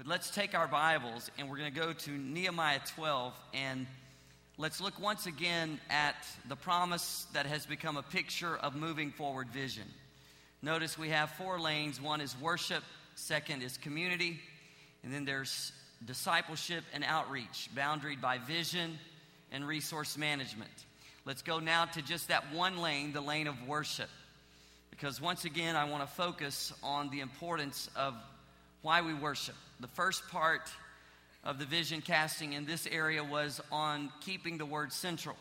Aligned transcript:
But 0.00 0.06
let's 0.06 0.30
take 0.30 0.54
our 0.54 0.66
Bibles 0.66 1.30
and 1.36 1.50
we're 1.50 1.58
going 1.58 1.74
to 1.74 1.78
go 1.78 1.92
to 1.92 2.10
Nehemiah 2.10 2.80
12 2.96 3.34
and 3.52 3.86
let's 4.56 4.80
look 4.80 4.98
once 4.98 5.26
again 5.26 5.78
at 5.90 6.14
the 6.48 6.56
promise 6.56 7.26
that 7.34 7.44
has 7.44 7.66
become 7.66 7.98
a 7.98 8.02
picture 8.02 8.56
of 8.56 8.74
moving 8.74 9.10
forward 9.10 9.50
vision. 9.50 9.84
Notice 10.62 10.96
we 10.96 11.10
have 11.10 11.32
four 11.32 11.60
lanes 11.60 12.00
one 12.00 12.22
is 12.22 12.34
worship, 12.40 12.82
second 13.14 13.62
is 13.62 13.76
community, 13.76 14.40
and 15.04 15.12
then 15.12 15.26
there's 15.26 15.70
discipleship 16.02 16.82
and 16.94 17.04
outreach, 17.04 17.68
boundaried 17.76 18.22
by 18.22 18.38
vision 18.38 18.98
and 19.52 19.68
resource 19.68 20.16
management. 20.16 20.70
Let's 21.26 21.42
go 21.42 21.58
now 21.58 21.84
to 21.84 22.00
just 22.00 22.28
that 22.28 22.54
one 22.54 22.78
lane, 22.78 23.12
the 23.12 23.20
lane 23.20 23.48
of 23.48 23.68
worship. 23.68 24.08
Because 24.90 25.20
once 25.20 25.44
again, 25.44 25.76
I 25.76 25.84
want 25.84 26.08
to 26.08 26.14
focus 26.14 26.72
on 26.82 27.10
the 27.10 27.20
importance 27.20 27.90
of 27.94 28.14
why 28.82 29.02
we 29.02 29.14
worship. 29.14 29.54
The 29.80 29.88
first 29.88 30.28
part 30.28 30.70
of 31.44 31.58
the 31.58 31.64
vision 31.64 32.00
casting 32.00 32.52
in 32.52 32.66
this 32.66 32.86
area 32.86 33.24
was 33.24 33.60
on 33.70 34.10
keeping 34.20 34.58
the 34.58 34.66
word 34.66 34.92
central. 34.92 35.36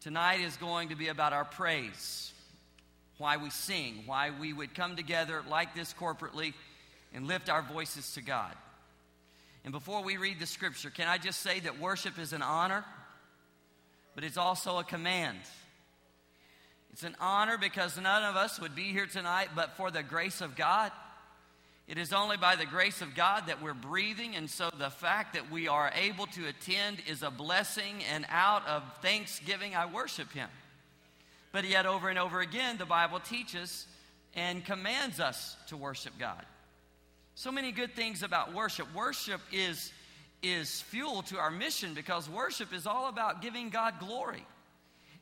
Tonight 0.00 0.40
is 0.40 0.56
going 0.56 0.90
to 0.90 0.96
be 0.96 1.08
about 1.08 1.32
our 1.32 1.44
praise, 1.44 2.32
why 3.18 3.36
we 3.36 3.50
sing, 3.50 4.02
why 4.06 4.30
we 4.38 4.52
would 4.52 4.74
come 4.74 4.96
together 4.96 5.42
like 5.48 5.74
this 5.74 5.94
corporately 5.94 6.52
and 7.12 7.26
lift 7.26 7.48
our 7.48 7.62
voices 7.62 8.12
to 8.14 8.22
God. 8.22 8.54
And 9.64 9.72
before 9.72 10.02
we 10.02 10.18
read 10.18 10.38
the 10.38 10.46
scripture, 10.46 10.90
can 10.90 11.08
I 11.08 11.16
just 11.16 11.40
say 11.40 11.60
that 11.60 11.80
worship 11.80 12.18
is 12.18 12.34
an 12.34 12.42
honor, 12.42 12.84
but 14.14 14.24
it's 14.24 14.36
also 14.36 14.78
a 14.78 14.84
command. 14.84 15.38
It's 16.92 17.02
an 17.02 17.16
honor 17.18 17.56
because 17.56 17.98
none 17.98 18.24
of 18.24 18.36
us 18.36 18.60
would 18.60 18.74
be 18.74 18.92
here 18.92 19.06
tonight 19.06 19.48
but 19.56 19.76
for 19.76 19.90
the 19.90 20.02
grace 20.02 20.40
of 20.40 20.54
God. 20.54 20.92
It 21.86 21.98
is 21.98 22.14
only 22.14 22.38
by 22.38 22.56
the 22.56 22.64
grace 22.64 23.02
of 23.02 23.14
God 23.14 23.46
that 23.46 23.60
we're 23.60 23.74
breathing, 23.74 24.36
and 24.36 24.48
so 24.48 24.70
the 24.70 24.88
fact 24.88 25.34
that 25.34 25.50
we 25.50 25.68
are 25.68 25.92
able 25.94 26.26
to 26.28 26.46
attend 26.46 26.98
is 27.06 27.22
a 27.22 27.30
blessing, 27.30 28.02
and 28.12 28.24
out 28.30 28.66
of 28.66 28.82
thanksgiving, 29.02 29.74
I 29.74 29.84
worship 29.84 30.32
Him. 30.32 30.48
But 31.52 31.68
yet, 31.68 31.84
over 31.84 32.08
and 32.08 32.18
over 32.18 32.40
again, 32.40 32.78
the 32.78 32.86
Bible 32.86 33.20
teaches 33.20 33.86
and 34.34 34.64
commands 34.64 35.20
us 35.20 35.56
to 35.68 35.76
worship 35.76 36.14
God. 36.18 36.44
So 37.34 37.52
many 37.52 37.70
good 37.70 37.94
things 37.94 38.22
about 38.22 38.54
worship. 38.54 38.92
Worship 38.94 39.40
is, 39.52 39.92
is 40.42 40.80
fuel 40.80 41.22
to 41.24 41.38
our 41.38 41.50
mission 41.50 41.92
because 41.94 42.30
worship 42.30 42.72
is 42.72 42.86
all 42.86 43.08
about 43.08 43.42
giving 43.42 43.68
God 43.68 43.94
glory. 44.00 44.46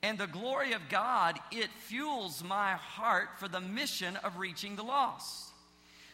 And 0.03 0.17
the 0.17 0.27
glory 0.27 0.73
of 0.73 0.89
God, 0.89 1.39
it 1.51 1.71
fuels 1.71 2.43
my 2.45 2.73
heart 2.73 3.29
for 3.39 3.49
the 3.49 3.61
mission 3.61 4.17
of 4.17 4.39
reaching 4.39 4.77
the 4.77 4.83
lost. 4.83 5.52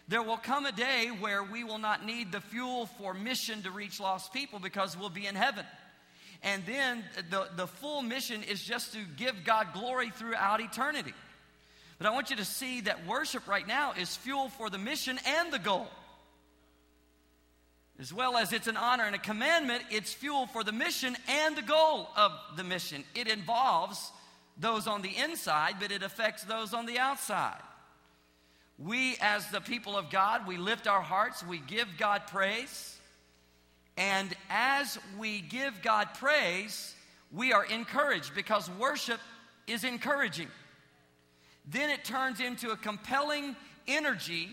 There 0.08 0.22
will 0.22 0.38
come 0.38 0.64
a 0.64 0.72
day 0.72 1.10
where 1.20 1.42
we 1.42 1.64
will 1.64 1.78
not 1.78 2.04
need 2.04 2.32
the 2.32 2.40
fuel 2.40 2.86
for 2.98 3.12
mission 3.12 3.62
to 3.62 3.70
reach 3.70 4.00
lost 4.00 4.32
people 4.32 4.58
because 4.58 4.96
we'll 4.96 5.10
be 5.10 5.26
in 5.26 5.34
heaven. 5.34 5.66
And 6.42 6.64
then 6.64 7.04
the, 7.30 7.48
the 7.56 7.66
full 7.66 8.00
mission 8.00 8.42
is 8.42 8.62
just 8.62 8.94
to 8.94 9.00
give 9.16 9.44
God 9.44 9.68
glory 9.74 10.08
throughout 10.10 10.62
eternity. 10.62 11.12
But 11.98 12.06
I 12.06 12.10
want 12.10 12.30
you 12.30 12.36
to 12.36 12.44
see 12.44 12.82
that 12.82 13.06
worship 13.06 13.46
right 13.46 13.66
now 13.66 13.92
is 13.92 14.16
fuel 14.16 14.48
for 14.48 14.70
the 14.70 14.78
mission 14.78 15.18
and 15.26 15.52
the 15.52 15.58
goal. 15.58 15.88
As 18.00 18.12
well 18.12 18.36
as 18.36 18.52
it's 18.52 18.68
an 18.68 18.76
honor 18.76 19.04
and 19.04 19.16
a 19.16 19.18
commandment, 19.18 19.82
it's 19.90 20.14
fuel 20.14 20.46
for 20.46 20.62
the 20.62 20.72
mission 20.72 21.16
and 21.28 21.56
the 21.56 21.62
goal 21.62 22.08
of 22.16 22.32
the 22.56 22.62
mission. 22.62 23.02
It 23.14 23.26
involves 23.26 24.12
those 24.56 24.86
on 24.86 25.02
the 25.02 25.14
inside, 25.16 25.74
but 25.80 25.90
it 25.90 26.02
affects 26.02 26.44
those 26.44 26.72
on 26.72 26.86
the 26.86 26.98
outside. 26.98 27.60
We, 28.78 29.16
as 29.20 29.48
the 29.50 29.60
people 29.60 29.96
of 29.96 30.10
God, 30.10 30.46
we 30.46 30.56
lift 30.56 30.86
our 30.86 31.02
hearts, 31.02 31.44
we 31.44 31.58
give 31.58 31.88
God 31.98 32.22
praise. 32.28 32.96
And 33.96 34.32
as 34.48 34.96
we 35.18 35.40
give 35.40 35.82
God 35.82 36.08
praise, 36.14 36.94
we 37.32 37.52
are 37.52 37.64
encouraged 37.64 38.34
because 38.34 38.70
worship 38.70 39.20
is 39.66 39.82
encouraging. 39.82 40.46
Then 41.66 41.90
it 41.90 42.04
turns 42.04 42.40
into 42.40 42.70
a 42.70 42.76
compelling 42.76 43.56
energy 43.88 44.48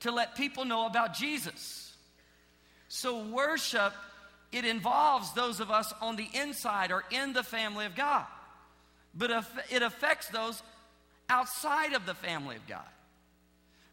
to 0.00 0.10
let 0.10 0.34
people 0.34 0.64
know 0.64 0.86
about 0.86 1.14
Jesus. 1.14 1.94
So, 2.88 3.24
worship, 3.26 3.92
it 4.50 4.64
involves 4.64 5.32
those 5.32 5.60
of 5.60 5.70
us 5.70 5.92
on 6.00 6.16
the 6.16 6.28
inside 6.34 6.90
or 6.90 7.04
in 7.10 7.32
the 7.32 7.42
family 7.42 7.86
of 7.86 7.94
God, 7.94 8.24
but 9.14 9.44
it 9.70 9.82
affects 9.82 10.28
those 10.28 10.62
outside 11.28 11.92
of 11.92 12.06
the 12.06 12.14
family 12.14 12.56
of 12.56 12.66
God. 12.66 12.86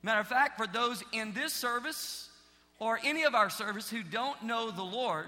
Matter 0.05 0.19
of 0.19 0.27
fact, 0.27 0.55
for 0.59 0.67
those 0.67 1.03
in 1.13 1.33
this 1.33 1.51
service 1.51 2.29
or 2.77 2.99
any 3.03 3.23
of 3.23 3.33
our 3.33 3.49
service 3.49 3.89
who 3.89 4.03
don't 4.03 4.43
know 4.43 4.69
the 4.69 4.83
Lord, 4.83 5.25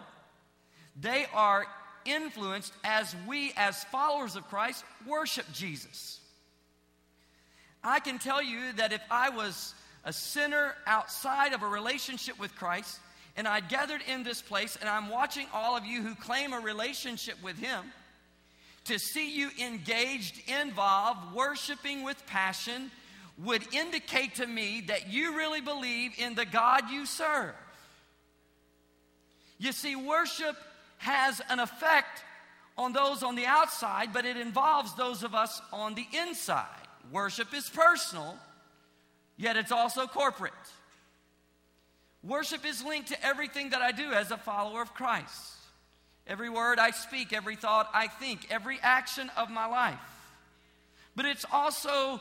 they 1.02 1.26
are 1.34 1.66
influenced 2.06 2.72
as 2.84 3.16
we, 3.28 3.54
as 3.58 3.84
followers 3.86 4.36
of 4.36 4.48
Christ, 4.48 4.86
worship 5.08 5.48
Jesus. 5.52 6.20
I 7.84 8.00
can 8.00 8.20
tell 8.20 8.44
you 8.44 8.72
that 8.74 8.94
if 8.94 9.02
I 9.10 9.30
was 9.30 9.74
a 10.06 10.14
sinner 10.14 10.76
outside 10.86 11.54
of 11.54 11.64
a 11.64 11.68
relationship 11.68 12.40
with 12.40 12.56
Christ, 12.56 13.00
and 13.36 13.48
I 13.48 13.62
gathered 13.62 14.02
in 14.08 14.22
this 14.22 14.44
place, 14.44 14.78
and 14.80 14.88
I'm 14.88 15.10
watching 15.10 15.48
all 15.56 15.76
of 15.76 15.88
you 15.88 16.04
who 16.04 16.14
claim 16.14 16.54
a 16.54 16.60
relationship 16.60 17.42
with 17.42 17.58
Him, 17.58 17.84
to 18.84 19.00
see 19.00 19.36
you 19.36 19.50
engaged, 19.60 20.40
involved, 20.48 21.34
worshiping 21.34 22.04
with 22.04 22.24
passion, 22.28 22.92
would 23.38 23.74
indicate 23.74 24.36
to 24.36 24.48
me 24.48 24.82
that 24.88 25.10
you 25.10 25.38
really 25.38 25.62
believe 25.62 26.12
in 26.18 26.36
the 26.36 26.46
God 26.46 26.90
you 26.90 27.06
serve. 27.06 27.54
You 29.60 29.72
see, 29.72 29.96
worship 29.96 30.56
has 30.98 31.42
an 31.50 31.60
effect 31.60 32.24
on 32.78 32.94
those 32.94 33.24
on 33.24 33.36
the 33.36 33.46
outside, 33.46 34.14
but 34.14 34.26
it 34.26 34.38
involves 34.38 34.94
those 34.96 35.24
of 35.24 35.34
us 35.34 35.62
on 35.72 35.96
the 35.96 36.06
inside. 36.14 36.66
Worship 37.12 37.54
is 37.54 37.70
personal, 37.70 38.38
yet 39.36 39.56
it's 39.56 39.72
also 39.72 40.06
corporate. 40.06 40.54
Worship 42.24 42.66
is 42.66 42.84
linked 42.84 43.10
to 43.10 43.26
everything 43.26 43.70
that 43.70 43.82
I 43.82 43.92
do 43.92 44.12
as 44.12 44.32
a 44.32 44.38
follower 44.38 44.82
of 44.82 44.94
Christ. 44.94 45.54
Every 46.28 46.50
word 46.50 46.78
I 46.78 46.92
speak, 46.92 47.32
every 47.32 47.56
thought 47.56 47.90
I 47.94 48.08
think, 48.08 48.48
every 48.50 48.80
action 48.82 49.32
of 49.38 49.50
my 49.50 49.66
life. 49.66 49.96
But 51.16 51.26
it's 51.26 51.46
also 51.52 52.20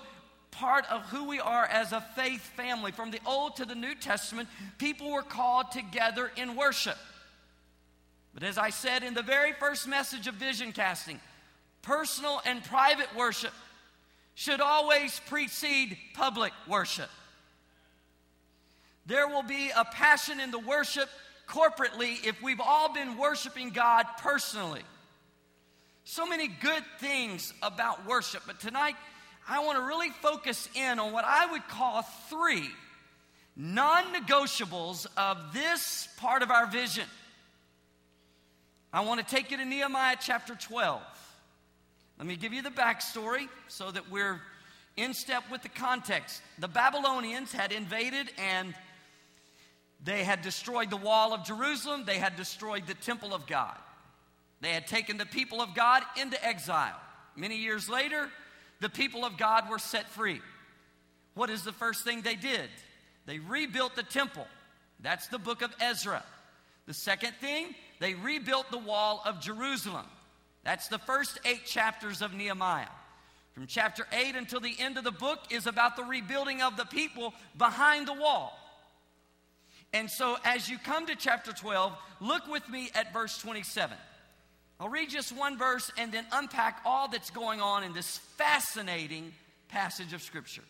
part 0.59 0.91
of 0.91 1.03
who 1.07 1.25
we 1.25 1.39
are 1.39 1.65
as 1.67 1.93
a 1.93 2.01
faith 2.15 2.41
family. 2.57 2.93
From 2.93 3.11
the 3.11 3.21
Old 3.27 3.57
to 3.57 3.65
the 3.65 3.75
New 3.75 3.95
Testament, 3.95 4.49
people 4.79 5.11
were 5.11 5.23
called 5.23 5.71
together 5.71 6.31
in 6.37 6.57
worship. 6.57 6.97
But 8.35 8.43
as 8.43 8.59
I 8.59 8.71
said 8.71 9.03
in 9.03 9.15
the 9.15 9.23
very 9.23 9.53
first 9.53 9.87
message 9.87 10.27
of 10.27 10.35
vision 10.35 10.73
casting, 10.73 11.21
personal 11.83 12.41
and 12.45 12.63
private 12.65 13.15
worship 13.17 13.53
should 14.35 14.61
always 14.61 15.21
precede 15.27 15.97
public 16.15 16.53
worship. 16.69 17.11
There 19.07 19.29
will 19.29 19.43
be 19.43 19.71
a 19.75 19.85
passion 19.85 20.41
in 20.41 20.51
the 20.51 20.59
worship 20.59 21.09
corporately 21.49 22.25
if 22.27 22.43
we've 22.43 22.61
all 22.61 22.93
been 22.93 23.17
worshiping 23.17 23.71
God 23.71 24.05
personally. 24.19 24.83
So 26.05 26.27
many 26.27 26.49
good 26.49 26.83
things 26.99 27.53
about 27.63 28.07
worship, 28.07 28.43
but 28.47 28.61
tonight 28.61 28.97
I 29.49 29.65
want 29.65 29.79
to 29.79 29.85
really 29.85 30.11
focus 30.11 30.69
in 30.75 30.99
on 30.99 31.13
what 31.13 31.25
I 31.25 31.51
would 31.51 31.67
call 31.69 32.03
three 32.29 32.69
non 33.55 34.13
negotiables 34.13 35.07
of 35.17 35.53
this 35.53 36.09
part 36.17 36.43
of 36.43 36.51
our 36.51 36.67
vision. 36.67 37.07
I 38.93 39.01
want 39.01 39.21
to 39.21 39.27
take 39.27 39.51
you 39.51 39.57
to 39.57 39.65
Nehemiah 39.65 40.17
chapter 40.21 40.55
12. 40.55 41.03
Let 42.19 42.27
me 42.27 42.37
give 42.37 42.53
you 42.53 42.63
the 42.63 42.71
backstory 42.71 43.49
so 43.69 43.91
that 43.91 44.11
we're 44.11 44.41
in 44.97 45.15
step 45.15 45.45
with 45.51 45.63
the 45.63 45.69
context. 45.69 46.41
The 46.59 46.69
Babylonians 46.69 47.53
had 47.53 47.73
invaded 47.73 48.31
and 48.39 48.75
they 50.03 50.25
had 50.25 50.43
destroyed 50.43 50.91
the 50.91 50.97
wall 50.97 51.35
of 51.35 51.45
Jerusalem, 51.45 52.05
they 52.07 52.19
had 52.19 52.37
destroyed 52.37 52.87
the 52.87 52.95
temple 52.95 53.35
of 53.35 53.47
God. 53.47 53.77
They 54.61 54.71
had 54.71 54.87
taken 54.87 55.19
the 55.19 55.27
people 55.27 55.61
of 55.61 55.75
God 55.75 56.03
into 56.21 56.43
exile. 56.45 56.99
Many 57.37 57.59
years 57.59 57.89
later, 57.89 58.31
the 58.81 58.89
people 58.89 59.25
of 59.25 59.37
God 59.37 59.69
were 59.71 59.79
set 59.79 60.09
free. 60.11 60.41
What 61.35 61.51
is 61.51 61.63
the 61.63 61.73
first 61.73 62.05
thing 62.05 62.23
they 62.23 62.35
did? 62.35 62.69
They 63.27 63.39
rebuilt 63.39 63.97
the 63.97 64.03
temple. 64.03 64.47
That's 65.01 65.29
the 65.29 65.39
book 65.39 65.63
of 65.63 65.75
Ezra. 65.81 66.23
The 66.87 66.95
second 66.95 67.35
thing, 67.41 67.75
they 68.01 68.15
rebuilt 68.15 68.71
the 68.71 68.79
wall 68.79 69.23
of 69.25 69.41
Jerusalem. 69.41 70.07
That's 70.65 70.89
the 70.89 70.99
first 70.99 71.39
eight 71.45 71.65
chapters 71.65 72.23
of 72.23 72.33
Nehemiah. 72.33 72.89
From 73.53 73.67
chapter 73.67 74.07
8 74.13 74.37
until 74.37 74.61
the 74.61 74.75
end 74.79 74.99
of 74.99 75.05
the 75.05 75.11
book 75.11 75.39
is 75.51 75.67
about 75.67 75.97
the 75.97 76.05
rebuilding 76.05 76.61
of 76.61 76.77
the 76.77 76.85
people 76.85 77.33
behind 77.57 78.07
the 78.07 78.13
wall. 78.13 78.59
And 79.95 80.11
so, 80.11 80.37
as 80.45 80.69
you 80.69 80.77
come 80.77 81.07
to 81.07 81.17
chapter 81.17 81.53
12, 81.53 81.97
look 82.21 82.47
with 82.49 82.69
me 82.69 82.91
at 82.95 83.15
verse 83.15 83.39
27. 83.39 83.97
I'll 84.79 84.89
read 84.89 85.09
just 85.09 85.37
one 85.37 85.57
verse 85.57 85.91
and 85.97 86.13
then 86.13 86.27
unpack 86.33 86.83
all 86.85 87.09
that's 87.09 87.31
going 87.31 87.61
on 87.61 87.83
in 87.83 87.93
this 87.95 88.19
fascinating 88.37 89.33
passage 89.69 90.13
of 90.13 90.23
Scripture. 90.23 90.65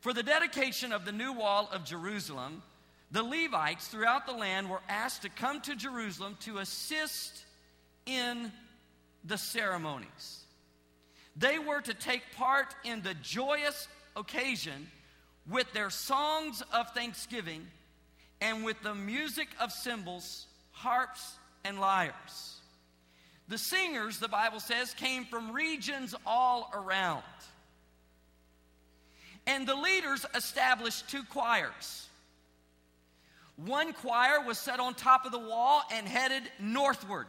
For 0.00 0.12
the 0.12 0.22
dedication 0.22 0.92
of 0.92 1.04
the 1.04 1.12
new 1.12 1.32
wall 1.32 1.68
of 1.72 1.84
Jerusalem, 1.84 2.62
the 3.10 3.22
Levites 3.22 3.88
throughout 3.88 4.26
the 4.26 4.32
land 4.32 4.70
were 4.70 4.82
asked 4.88 5.22
to 5.22 5.28
come 5.28 5.60
to 5.62 5.74
Jerusalem 5.74 6.36
to 6.40 6.58
assist 6.58 7.44
in 8.06 8.52
the 9.24 9.38
ceremonies. 9.38 10.44
They 11.36 11.58
were 11.58 11.80
to 11.80 11.94
take 11.94 12.22
part 12.36 12.74
in 12.84 13.02
the 13.02 13.14
joyous 13.14 13.88
occasion 14.16 14.88
with 15.50 15.72
their 15.72 15.90
songs 15.90 16.62
of 16.72 16.90
thanksgiving 16.90 17.66
and 18.40 18.64
with 18.64 18.80
the 18.82 18.94
music 18.94 19.48
of 19.60 19.72
cymbals, 19.72 20.46
harps, 20.72 21.36
and 21.64 21.80
lyres. 21.80 22.57
The 23.48 23.58
singers, 23.58 24.18
the 24.18 24.28
Bible 24.28 24.60
says, 24.60 24.92
came 24.94 25.24
from 25.24 25.52
regions 25.52 26.14
all 26.26 26.70
around. 26.74 27.22
And 29.46 29.66
the 29.66 29.74
leaders 29.74 30.26
established 30.34 31.08
two 31.08 31.22
choirs. 31.24 32.06
One 33.56 33.94
choir 33.94 34.44
was 34.44 34.58
set 34.58 34.78
on 34.78 34.94
top 34.94 35.24
of 35.24 35.32
the 35.32 35.38
wall 35.38 35.82
and 35.90 36.06
headed 36.06 36.42
northward. 36.60 37.26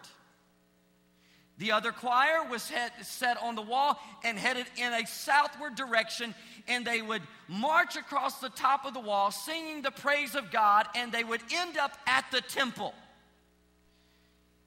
The 1.58 1.72
other 1.72 1.92
choir 1.92 2.48
was 2.50 2.70
head, 2.70 2.92
set 3.02 3.42
on 3.42 3.56
the 3.56 3.62
wall 3.62 4.00
and 4.24 4.38
headed 4.38 4.66
in 4.78 4.94
a 4.94 5.08
southward 5.08 5.76
direction, 5.76 6.36
and 6.68 6.86
they 6.86 7.02
would 7.02 7.22
march 7.48 7.96
across 7.98 8.40
the 8.40 8.50
top 8.50 8.86
of 8.86 8.94
the 8.94 9.00
wall 9.00 9.32
singing 9.32 9.82
the 9.82 9.92
praise 9.92 10.36
of 10.36 10.52
God, 10.52 10.88
and 10.96 11.12
they 11.12 11.24
would 11.24 11.42
end 11.54 11.78
up 11.78 11.98
at 12.06 12.26
the 12.32 12.42
temple. 12.42 12.94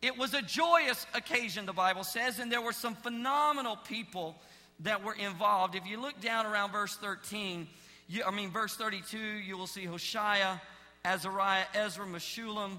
It 0.02 0.18
was 0.18 0.34
a 0.34 0.42
joyous 0.42 1.06
occasion, 1.14 1.64
the 1.64 1.72
Bible 1.72 2.02
says, 2.02 2.40
and 2.40 2.50
there 2.50 2.60
were 2.60 2.72
some 2.72 2.96
phenomenal 2.96 3.76
people 3.76 4.36
that 4.80 5.04
were 5.04 5.14
involved. 5.14 5.76
If 5.76 5.86
you 5.86 6.00
look 6.00 6.20
down 6.20 6.44
around 6.44 6.72
verse 6.72 6.96
13, 6.96 7.68
you, 8.08 8.24
I 8.24 8.32
mean, 8.32 8.50
verse 8.50 8.74
32, 8.74 9.16
you 9.16 9.56
will 9.56 9.68
see 9.68 9.84
Hoshea, 9.84 10.60
Azariah, 11.04 11.66
Ezra, 11.72 12.04
Meshullam, 12.04 12.78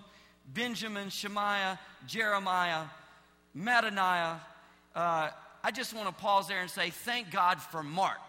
Benjamin, 0.53 1.09
Shemaiah, 1.09 1.79
Jeremiah, 2.07 2.83
Mattaniah. 3.57 4.39
Uh, 4.93 5.29
I 5.63 5.71
just 5.71 5.93
want 5.93 6.07
to 6.09 6.13
pause 6.13 6.49
there 6.49 6.59
and 6.59 6.69
say, 6.69 6.89
thank 6.89 7.31
God 7.31 7.61
for 7.61 7.81
Mark. 7.83 8.19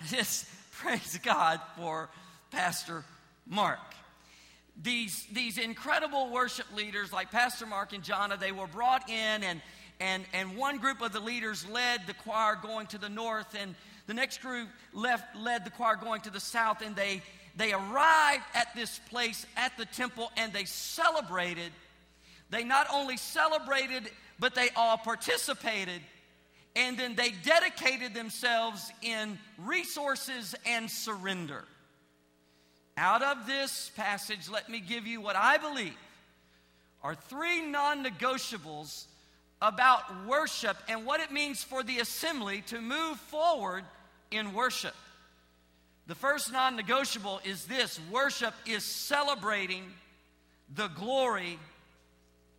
Just 0.08 0.46
praise 0.72 1.20
God 1.22 1.60
for 1.76 2.08
Pastor 2.50 3.04
Mark. 3.46 3.78
These, 4.80 5.26
these 5.32 5.58
incredible 5.58 6.30
worship 6.30 6.66
leaders 6.74 7.12
like 7.12 7.30
Pastor 7.30 7.66
Mark 7.66 7.92
and 7.92 8.02
Jana, 8.02 8.36
they 8.36 8.52
were 8.52 8.66
brought 8.66 9.08
in 9.08 9.42
and, 9.42 9.60
and, 10.00 10.24
and 10.32 10.56
one 10.56 10.78
group 10.78 11.02
of 11.02 11.12
the 11.12 11.20
leaders 11.20 11.68
led 11.68 12.06
the 12.06 12.14
choir 12.14 12.56
going 12.60 12.86
to 12.88 12.98
the 12.98 13.08
north 13.08 13.54
and 13.58 13.74
the 14.06 14.14
next 14.14 14.40
group 14.40 14.68
left, 14.92 15.36
led 15.36 15.64
the 15.64 15.70
choir 15.70 15.96
going 15.96 16.20
to 16.22 16.30
the 16.30 16.40
south 16.40 16.82
and 16.82 16.96
they, 16.96 17.22
they 17.56 17.72
arrived 17.72 18.44
at 18.54 18.74
this 18.74 19.00
place 19.10 19.46
at 19.56 19.76
the 19.76 19.84
temple 19.84 20.32
and 20.36 20.52
they 20.52 20.64
celebrated. 20.64 21.70
They 22.50 22.64
not 22.64 22.86
only 22.92 23.16
celebrated, 23.16 24.10
but 24.38 24.54
they 24.54 24.70
all 24.74 24.96
participated 24.96 26.00
and 26.74 26.98
then 26.98 27.14
they 27.14 27.30
dedicated 27.44 28.14
themselves 28.14 28.90
in 29.02 29.38
resources 29.58 30.54
and 30.66 30.90
surrender. 30.90 31.64
Out 33.02 33.24
of 33.24 33.48
this 33.48 33.90
passage, 33.96 34.48
let 34.48 34.68
me 34.68 34.78
give 34.78 35.08
you 35.08 35.20
what 35.20 35.34
I 35.34 35.58
believe 35.58 35.96
are 37.02 37.16
three 37.16 37.60
non 37.60 38.04
negotiables 38.04 39.06
about 39.60 40.04
worship 40.24 40.76
and 40.88 41.04
what 41.04 41.18
it 41.18 41.32
means 41.32 41.64
for 41.64 41.82
the 41.82 41.98
assembly 41.98 42.62
to 42.68 42.80
move 42.80 43.18
forward 43.18 43.82
in 44.30 44.54
worship. 44.54 44.94
The 46.06 46.14
first 46.14 46.52
non 46.52 46.76
negotiable 46.76 47.40
is 47.44 47.64
this 47.64 47.98
worship 48.08 48.54
is 48.66 48.84
celebrating 48.84 49.82
the 50.72 50.86
glory 50.86 51.58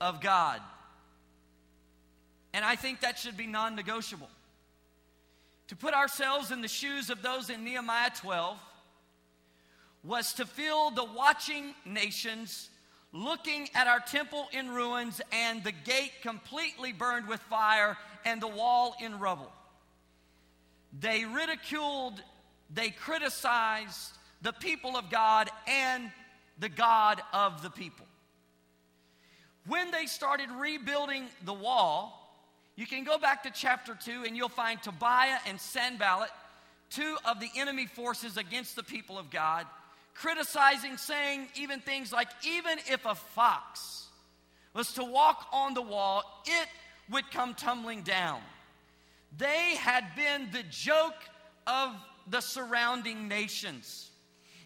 of 0.02 0.20
God. 0.20 0.60
And 2.54 2.66
I 2.66 2.76
think 2.76 3.00
that 3.00 3.18
should 3.18 3.38
be 3.38 3.48
non 3.48 3.78
negotiable. 3.78 4.30
To 5.70 5.78
put 5.78 5.94
ourselves 5.94 6.52
in 6.52 6.60
the 6.60 6.68
shoes 6.68 7.10
of 7.10 7.22
those 7.22 7.50
in 7.50 7.64
Nehemiah 7.64 8.12
12 8.20 8.58
was 10.04 10.34
to 10.34 10.46
feel 10.46 10.92
the 10.92 11.04
watching 11.04 11.74
nations 11.86 12.70
looking 13.14 13.70
at 13.76 13.88
our 13.88 14.00
temple 14.00 14.48
in 14.52 14.70
ruins 14.70 15.22
and 15.32 15.64
the 15.64 15.72
gate 15.72 16.12
completely 16.22 16.92
burned 16.92 17.28
with 17.28 17.40
fire 17.42 17.96
and 18.26 18.42
the 18.42 18.48
wall 18.48 18.96
in 19.00 19.20
rubble. 19.20 19.52
They 21.00 21.26
ridiculed, 21.26 22.22
they 22.74 22.90
criticized 22.90 24.14
the 24.42 24.52
people 24.52 24.98
of 24.98 25.10
God 25.10 25.50
and 25.68 26.12
the 26.60 26.70
God 26.70 27.22
of 27.32 27.62
the 27.62 27.70
people. 27.70 28.06
When 29.66 29.92
they 29.92 30.08
started 30.08 30.50
rebuilding 30.52 31.28
the 31.46 31.54
wall, 31.54 32.20
you 32.76 32.86
can 32.86 33.04
go 33.04 33.18
back 33.18 33.44
to 33.44 33.52
chapter 33.52 33.96
2 33.96 34.26
and 34.26 34.36
you'll 34.36 34.50
find 34.50 34.82
Tobiah 34.82 35.38
and 35.48 35.60
Sanballat, 35.60 36.32
two 36.90 37.18
of 37.26 37.40
the 37.40 37.50
enemy 37.56 37.86
forces 37.86 38.38
against 38.38 38.76
the 38.76 38.84
people 38.84 39.18
of 39.18 39.30
God, 39.30 39.66
criticizing, 40.14 40.98
saying 40.98 41.48
even 41.56 41.80
things 41.80 42.12
like, 42.12 42.30
even 42.46 42.78
if 42.90 43.06
a 43.06 43.16
fox 43.16 44.08
was 44.74 44.94
to 44.94 45.04
walk 45.04 45.48
on 45.52 45.74
the 45.74 45.82
wall, 45.82 46.24
it 46.46 46.68
would 47.10 47.30
come 47.32 47.54
tumbling 47.54 48.02
down. 48.02 48.42
They 49.38 49.76
had 49.76 50.16
been 50.16 50.50
the 50.52 50.64
joke 50.64 51.16
of 51.68 51.92
the 52.28 52.42
surrounding 52.42 53.28
nations. 53.28 54.10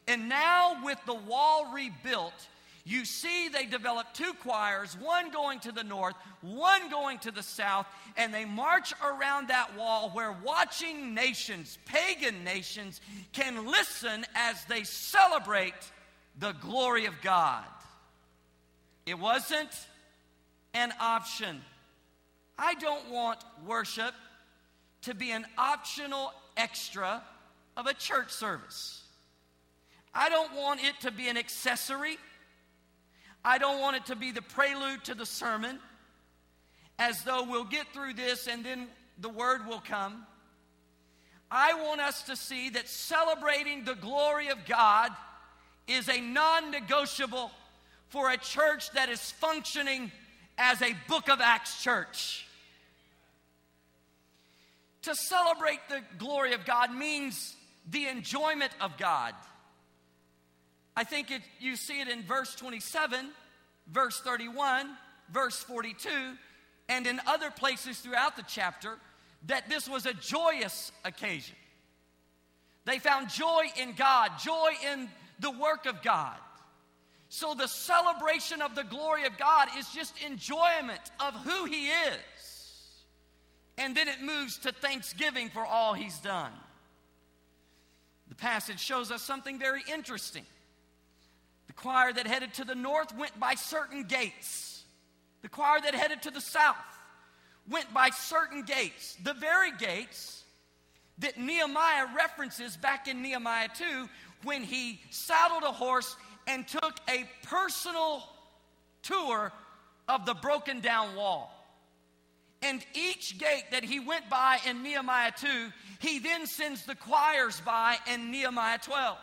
And 0.08 0.30
now, 0.30 0.84
with 0.84 1.00
the 1.06 1.14
wall 1.14 1.72
rebuilt, 1.74 2.48
you 2.88 3.04
see 3.04 3.50
they 3.50 3.66
develop 3.66 4.14
two 4.14 4.32
choirs, 4.42 4.98
one 5.02 5.30
going 5.30 5.60
to 5.60 5.74
the 5.74 5.84
north, 5.84 6.16
one 6.42 6.90
going 6.90 7.20
to 7.20 7.32
the 7.32 7.44
south, 7.44 7.86
and 8.16 8.34
they 8.34 8.46
march 8.46 8.94
around 9.04 9.50
that 9.50 9.76
wall 9.78 10.10
where 10.12 10.34
watching 10.44 11.14
nations, 11.14 11.78
pagan 11.86 12.46
nations, 12.46 13.02
can 13.34 13.68
listen 13.68 14.26
as 14.36 14.64
they 14.66 14.84
celebrate 14.84 15.74
the 16.40 16.54
glory 16.54 17.08
of 17.08 17.14
God. 17.22 17.66
It 19.06 19.20
wasn't 19.20 19.70
an 20.74 20.94
option. 21.02 21.62
I 22.58 22.76
don't 22.76 23.12
want 23.12 23.40
worship 23.66 24.14
to 25.02 25.14
be 25.14 25.32
an 25.32 25.46
optional 25.58 26.32
extra 26.56 27.22
of 27.76 27.86
a 27.86 27.94
church 27.94 28.32
service. 28.32 29.04
I 30.14 30.30
don't 30.30 30.56
want 30.56 30.84
it 30.86 31.02
to 31.02 31.12
be 31.12 31.28
an 31.28 31.38
accessory. 31.38 32.18
I 33.48 33.60
don't 33.60 33.80
want 33.80 33.96
it 33.96 34.08
to 34.08 34.18
be 34.18 34.32
the 34.32 34.42
prelude 34.42 35.06
to 35.06 35.16
the 35.16 35.26
sermon, 35.26 35.80
as 37.00 37.24
though 37.24 37.44
we'll 37.44 37.64
get 37.64 37.88
through 37.94 38.16
this 38.16 38.46
and 38.46 38.62
then 38.66 38.88
the 39.20 39.30
word 39.30 39.66
will 39.66 39.80
come. 39.80 40.26
I 41.50 41.74
want 41.82 42.02
us 42.02 42.24
to 42.24 42.36
see 42.36 42.72
that 42.72 42.90
celebrating 42.90 43.86
the 43.86 43.96
glory 43.96 44.50
of 44.50 44.66
God 44.66 45.12
is 45.88 46.10
a 46.10 46.20
non 46.20 46.72
negotiable 46.72 47.50
for 48.10 48.32
a 48.32 48.36
church 48.36 48.92
that 48.92 49.08
is 49.08 49.32
functioning 49.32 50.12
as 50.58 50.82
a 50.82 50.94
book 51.08 51.30
of 51.30 51.40
Acts 51.40 51.82
church. 51.82 52.46
To 55.04 55.16
celebrate 55.16 55.80
the 55.88 56.02
glory 56.18 56.52
of 56.52 56.66
God 56.66 56.94
means 56.94 57.56
the 57.90 58.08
enjoyment 58.08 58.74
of 58.82 58.98
God. 58.98 59.34
I 60.98 61.04
think 61.04 61.30
it, 61.30 61.44
you 61.60 61.76
see 61.76 62.02
it 62.02 62.08
in 62.08 62.24
verse 62.24 62.56
27, 62.56 63.30
verse 63.92 64.20
31, 64.22 64.90
verse 65.32 65.58
42, 65.58 66.10
and 66.90 67.06
in 67.06 67.22
other 67.28 67.52
places 67.52 68.00
throughout 68.00 68.36
the 68.36 68.44
chapter 68.48 68.98
that 69.46 69.70
this 69.70 69.88
was 69.88 70.08
a 70.08 70.14
joyous 70.16 70.92
occasion. 71.06 71.56
They 72.86 72.98
found 72.98 73.30
joy 73.30 73.66
in 73.80 73.94
God, 73.94 74.32
joy 74.44 74.72
in 74.92 75.08
the 75.40 75.52
work 75.52 75.86
of 75.86 76.02
God. 76.02 76.36
So 77.30 77.54
the 77.54 77.68
celebration 77.68 78.64
of 78.64 78.74
the 78.74 78.84
glory 78.84 79.28
of 79.28 79.38
God 79.38 79.68
is 79.78 79.88
just 79.90 80.16
enjoyment 80.26 81.02
of 81.20 81.36
who 81.36 81.66
He 81.66 81.90
is. 81.90 83.04
And 83.78 83.96
then 83.96 84.08
it 84.08 84.24
moves 84.24 84.58
to 84.60 84.72
thanksgiving 84.72 85.50
for 85.50 85.64
all 85.64 85.94
He's 85.94 86.18
done. 86.22 86.54
The 88.30 88.36
passage 88.36 88.80
shows 88.80 89.12
us 89.12 89.22
something 89.22 89.60
very 89.60 89.84
interesting 89.94 90.44
choir 91.74 92.14
that 92.14 92.28
headed 92.28 92.54
to 92.56 92.64
the 92.64 92.76
north 92.76 93.16
went 93.16 93.40
by 93.40 93.56
certain 93.56 94.04
gates. 94.04 94.84
The 95.42 95.50
choir 95.50 95.80
that 95.82 95.94
headed 95.94 96.24
to 96.24 96.32
the 96.32 96.42
south 96.42 96.76
went 97.70 97.94
by 97.94 98.10
certain 98.10 98.64
gates. 98.64 99.18
The 99.24 99.34
very 99.34 99.72
gates 99.72 100.44
that 101.20 101.40
Nehemiah 101.40 102.08
references 102.16 102.78
back 102.78 103.08
in 103.08 103.22
Nehemiah 103.22 103.70
2 103.76 104.10
when 104.44 104.64
he 104.64 105.00
saddled 105.10 105.64
a 105.64 105.72
horse 105.72 106.16
and 106.48 106.68
took 106.68 107.00
a 107.10 107.26
personal 107.44 108.24
tour 109.02 109.52
of 110.08 110.26
the 110.26 110.34
broken 110.34 110.80
down 110.80 111.16
wall. 111.16 111.54
And 112.62 112.84
each 112.94 113.38
gate 113.38 113.66
that 113.72 113.84
he 113.84 114.00
went 114.00 114.30
by 114.30 114.60
in 114.68 114.82
Nehemiah 114.82 115.32
2, 115.38 115.48
he 116.00 116.20
then 116.20 116.48
sends 116.48 116.86
the 116.86 116.96
choirs 116.96 117.62
by 117.62 117.98
in 118.12 118.32
Nehemiah 118.32 118.80
12. 118.80 119.18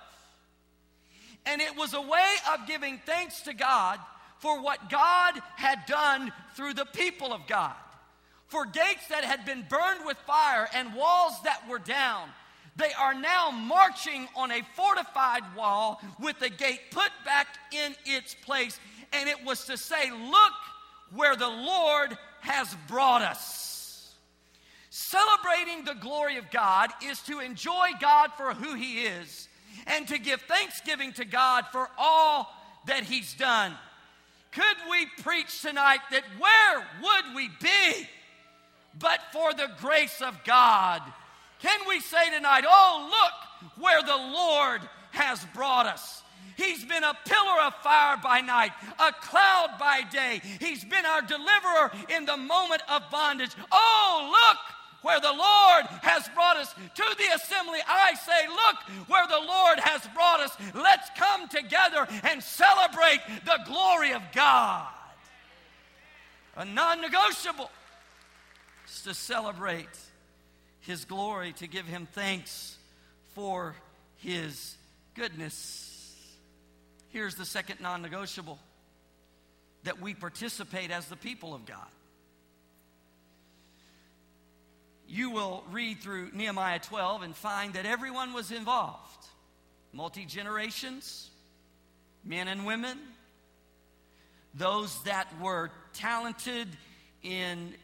And 1.47 1.61
it 1.61 1.77
was 1.77 1.95
a 1.95 2.01
way 2.01 2.35
of 2.53 2.67
giving 2.67 3.01
thanks 3.05 3.43
to 3.43 3.55
God 3.55 3.99
for 4.39 4.61
what 4.61 4.91
God 4.91 5.35
had 5.57 5.87
done 5.87 6.33
through 6.55 6.75
the 6.75 6.87
people 6.87 7.33
of 7.33 7.47
God. 7.47 7.75
For 8.47 8.67
gates 8.67 9.09
that 9.09 9.25
had 9.25 9.45
been 9.45 9.65
burned 9.69 10.05
with 10.05 10.17
fire 10.27 10.69
and 10.75 10.95
walls 10.95 11.35
that 11.45 11.69
were 11.69 11.79
down, 11.79 12.29
they 12.77 12.93
are 12.93 13.15
now 13.15 13.51
marching 13.51 14.29
on 14.35 14.51
a 14.51 14.63
fortified 14.75 15.43
wall 15.57 16.01
with 16.21 16.39
the 16.41 16.51
gate 16.51 16.81
put 16.91 17.11
back 17.25 17.47
in 17.73 17.95
its 18.05 18.35
place. 18.35 18.79
And 19.13 19.29
it 19.29 19.45
was 19.45 19.65
to 19.67 19.77
say, 19.77 20.11
Look 20.11 20.53
where 21.15 21.37
the 21.37 21.49
Lord 21.49 22.17
has 22.41 22.75
brought 22.89 23.23
us. 23.23 24.15
Celebrating 24.91 25.85
the 25.85 25.95
glory 25.95 26.37
of 26.37 26.51
God 26.51 26.91
is 27.05 27.21
to 27.23 27.41
enjoy 27.41 27.91
God 28.01 28.31
for 28.37 28.55
who 28.55 28.75
He 28.75 29.03
is 29.03 29.49
and 29.87 30.07
to 30.09 30.19
give 30.19 30.41
thanksgiving 30.43 31.13
to 31.15 31.25
God 31.25 31.67
for 31.73 31.89
all 31.99 32.53
that 32.87 33.05
He's 33.05 33.35
done. 33.35 33.73
Could 34.53 34.77
we 34.91 35.07
preach 35.23 35.63
tonight 35.63 36.01
that 36.11 36.25
where 36.39 36.87
would 37.03 37.35
we 37.35 37.49
be 37.61 38.09
but 38.99 39.21
for 39.33 39.53
the 39.53 39.69
grace 39.81 40.23
of 40.23 40.43
God? 40.45 41.03
Can 41.61 41.81
we 41.89 42.01
say 42.01 42.31
tonight, 42.31 42.65
oh, 42.69 43.11
look 43.11 43.73
where 43.83 44.03
the 44.03 44.17
Lord 44.17 44.83
has 45.11 45.45
brought 45.55 45.87
us? 45.87 46.23
He's 46.57 46.85
been 46.85 47.03
a 47.03 47.17
pillar 47.25 47.63
of 47.67 47.75
fire 47.77 48.17
by 48.23 48.41
night, 48.41 48.71
a 48.99 49.13
cloud 49.13 49.71
by 49.79 50.03
day. 50.13 50.41
He's 50.61 50.85
been 50.85 51.05
our 51.05 51.23
deliverer 51.23 51.91
in 52.17 52.27
the 52.27 52.37
moment 52.37 52.83
of 52.89 53.03
bondage. 53.11 53.51
Oh, 53.73 54.31
look 54.31 54.74
where 55.05 55.21
the 55.21 55.29
Lord 55.29 55.85
has 56.01 56.27
brought 56.35 56.57
us 56.57 56.73
to 56.73 57.05
the 57.19 57.35
assembly. 57.35 57.79
I 57.87 58.15
say, 58.15 58.49
look 58.49 59.09
where 59.09 59.27
the 59.27 59.47
Lord 59.47 59.79
has 59.81 60.01
brought 60.15 60.41
us. 60.41 60.57
Let's 60.75 61.11
come 61.19 61.47
together 61.47 62.09
and 62.23 62.43
celebrate 62.43 63.21
the 63.45 63.59
glory 63.67 64.15
of 64.15 64.23
God. 64.35 64.89
A 66.57 66.65
non 66.65 67.03
negotiable 67.03 67.71
is 68.89 69.03
to 69.03 69.13
celebrate 69.13 69.99
His 70.81 71.05
glory, 71.05 71.53
to 71.55 71.67
give 71.67 71.87
Him 71.87 72.09
thanks 72.11 72.79
for 73.35 73.77
His 74.17 74.75
goodness. 75.15 76.17
Here's 77.11 77.35
the 77.35 77.45
second 77.45 77.81
non 77.83 78.01
negotiable 78.01 78.59
that 79.83 80.01
we 80.01 80.15
participate 80.15 80.91
as 80.91 81.07
the 81.09 81.17
people 81.17 81.55
of 81.55 81.67
God. 81.67 81.89
You 85.15 85.31
will 85.31 85.63
read 85.71 86.01
through 86.01 86.31
Nehemiah 86.35 86.81
12 86.81 87.23
and 87.23 87.37
find 87.37 87.75
that 87.75 87.87
everyone 87.87 88.33
was 88.33 88.51
involved 88.51 89.29
multi 89.93 90.25
generations, 90.25 91.31
men 92.25 92.49
and 92.49 92.67
women, 92.67 92.99
those 94.55 95.01
that 95.05 95.29
were 95.41 95.71
talented 95.93 96.67
in 97.23 97.75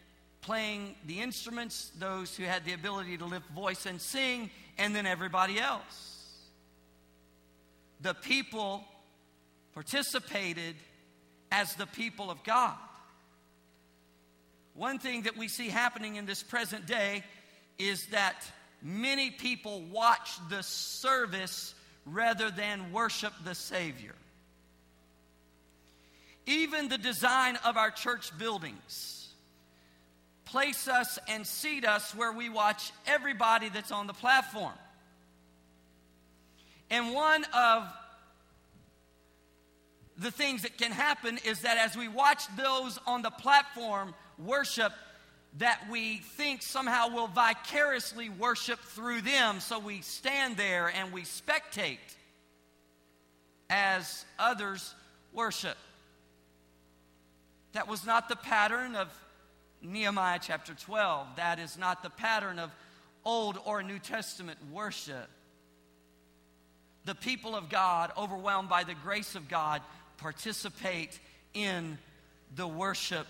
playing 0.40 0.96
the 1.06 1.20
instruments, 1.20 1.92
those 2.00 2.34
who 2.34 2.42
had 2.42 2.64
the 2.64 2.72
ability 2.72 3.16
to 3.18 3.26
lift 3.26 3.48
voice 3.50 3.86
and 3.86 4.00
sing, 4.00 4.50
and 4.76 4.92
then 4.92 5.06
everybody 5.06 5.60
else. 5.60 6.34
The 8.00 8.14
people 8.14 8.82
participated 9.72 10.74
as 11.52 11.76
the 11.76 11.86
people 11.86 12.28
of 12.28 12.42
God. 12.42 12.74
One 14.80 14.98
thing 14.98 15.24
that 15.24 15.36
we 15.36 15.48
see 15.48 15.68
happening 15.68 16.16
in 16.16 16.24
this 16.24 16.42
present 16.42 16.86
day 16.86 17.22
is 17.78 18.06
that 18.12 18.50
many 18.80 19.30
people 19.30 19.82
watch 19.82 20.38
the 20.48 20.62
service 20.62 21.74
rather 22.06 22.50
than 22.50 22.90
worship 22.90 23.34
the 23.44 23.54
Savior. 23.54 24.14
Even 26.46 26.88
the 26.88 26.96
design 26.96 27.58
of 27.62 27.76
our 27.76 27.90
church 27.90 28.30
buildings 28.38 29.28
place 30.46 30.88
us 30.88 31.18
and 31.28 31.46
seat 31.46 31.84
us 31.84 32.14
where 32.14 32.32
we 32.32 32.48
watch 32.48 32.90
everybody 33.06 33.68
that's 33.68 33.92
on 33.92 34.06
the 34.06 34.14
platform. 34.14 34.72
And 36.88 37.12
one 37.12 37.44
of 37.52 37.86
the 40.16 40.30
things 40.30 40.62
that 40.62 40.78
can 40.78 40.92
happen 40.92 41.38
is 41.44 41.60
that 41.60 41.76
as 41.76 41.98
we 41.98 42.08
watch 42.08 42.44
those 42.56 42.98
on 43.06 43.20
the 43.20 43.30
platform 43.30 44.14
worship, 44.44 44.92
that 45.58 45.80
we 45.90 46.18
think 46.18 46.62
somehow 46.62 47.12
we'll 47.12 47.26
vicariously 47.26 48.28
worship 48.28 48.78
through 48.78 49.20
them. 49.22 49.60
So 49.60 49.78
we 49.78 50.00
stand 50.00 50.56
there 50.56 50.88
and 50.88 51.12
we 51.12 51.22
spectate 51.22 51.98
as 53.68 54.24
others 54.38 54.94
worship. 55.32 55.76
That 57.72 57.88
was 57.88 58.04
not 58.04 58.28
the 58.28 58.36
pattern 58.36 58.96
of 58.96 59.08
Nehemiah 59.82 60.40
chapter 60.42 60.74
12. 60.74 61.26
That 61.36 61.58
is 61.58 61.78
not 61.78 62.02
the 62.02 62.10
pattern 62.10 62.58
of 62.58 62.70
Old 63.24 63.58
or 63.64 63.82
New 63.82 63.98
Testament 63.98 64.58
worship. 64.72 65.28
The 67.04 67.14
people 67.14 67.56
of 67.56 67.68
God, 67.68 68.12
overwhelmed 68.16 68.68
by 68.68 68.84
the 68.84 68.94
grace 68.94 69.34
of 69.34 69.48
God, 69.48 69.82
participate 70.18 71.18
in 71.54 71.98
the 72.54 72.66
worship 72.66 73.26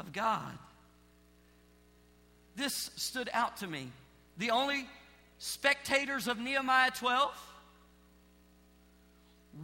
of 0.00 0.12
God. 0.12 0.58
This 2.56 2.90
stood 2.96 3.30
out 3.32 3.58
to 3.58 3.66
me. 3.66 3.88
The 4.38 4.50
only 4.50 4.86
spectators 5.38 6.28
of 6.28 6.38
Nehemiah 6.38 6.90
12 6.90 7.32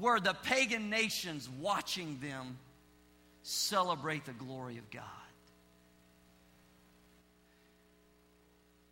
were 0.01 0.21
the 0.21 0.35
pagan 0.35 0.91
nations 0.91 1.49
watching 1.61 2.19
them 2.21 2.59
celebrate 3.43 4.25
the 4.25 4.33
glory 4.33 4.79
of 4.79 4.91
God. 4.91 5.03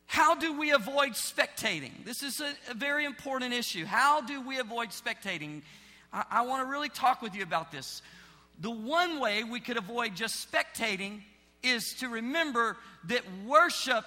How 0.07 0.37
do 0.37 0.57
we 0.57 0.71
avoid 0.71 1.13
spectating? 1.13 2.05
This 2.05 2.23
is 2.23 2.41
a, 2.41 2.53
a 2.71 2.75
very 2.75 3.05
important 3.05 3.53
issue. 3.53 3.85
How 3.85 4.21
do 4.21 4.41
we 4.41 4.59
avoid 4.61 4.91
spectating? 4.91 5.63
I, 6.13 6.25
I 6.31 6.43
want 6.43 6.65
to 6.65 6.71
really 6.71 6.89
talk 6.89 7.21
with 7.21 7.35
you 7.35 7.43
about 7.43 7.73
this. 7.73 8.01
The 8.61 8.71
one 8.71 9.19
way 9.19 9.43
we 9.43 9.59
could 9.59 9.77
avoid 9.77 10.15
just 10.15 10.49
spectating 10.49 11.23
is 11.65 11.95
to 11.95 12.09
remember 12.09 12.77
that 13.09 13.23
worship 13.47 14.05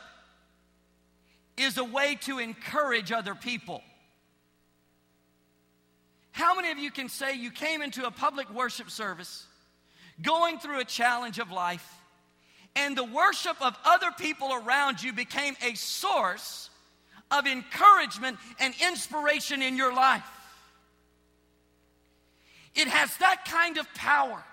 is 1.58 1.78
a 1.78 1.84
way 1.84 2.16
to 2.22 2.40
encourage 2.40 3.12
other 3.12 3.36
people. 3.36 3.82
How 6.32 6.56
many 6.56 6.70
of 6.70 6.78
you 6.78 6.92
can 6.92 7.10
say 7.10 7.34
you 7.34 7.50
came 7.50 7.82
into 7.82 8.06
a 8.06 8.12
public 8.12 8.54
worship 8.54 8.92
service 8.92 9.46
going 10.22 10.60
through 10.60 10.80
a 10.80 10.86
challenge 10.86 11.40
of 11.40 11.52
life, 11.52 11.88
and 12.76 12.96
the 12.96 13.04
worship 13.04 13.60
of 13.60 13.76
other 13.84 14.12
people 14.20 14.54
around 14.54 15.02
you 15.02 15.14
became 15.14 15.56
a 15.64 15.74
source 15.74 16.70
of 17.32 17.48
encouragement 17.48 18.38
and 18.60 18.74
inspiration 18.88 19.64
in 19.64 19.76
your 19.76 19.94
life? 19.94 20.24
It 22.76 22.88
has 22.88 23.18
that 23.18 23.46
kind 23.46 23.80
of 23.80 23.92
power. 23.96 24.44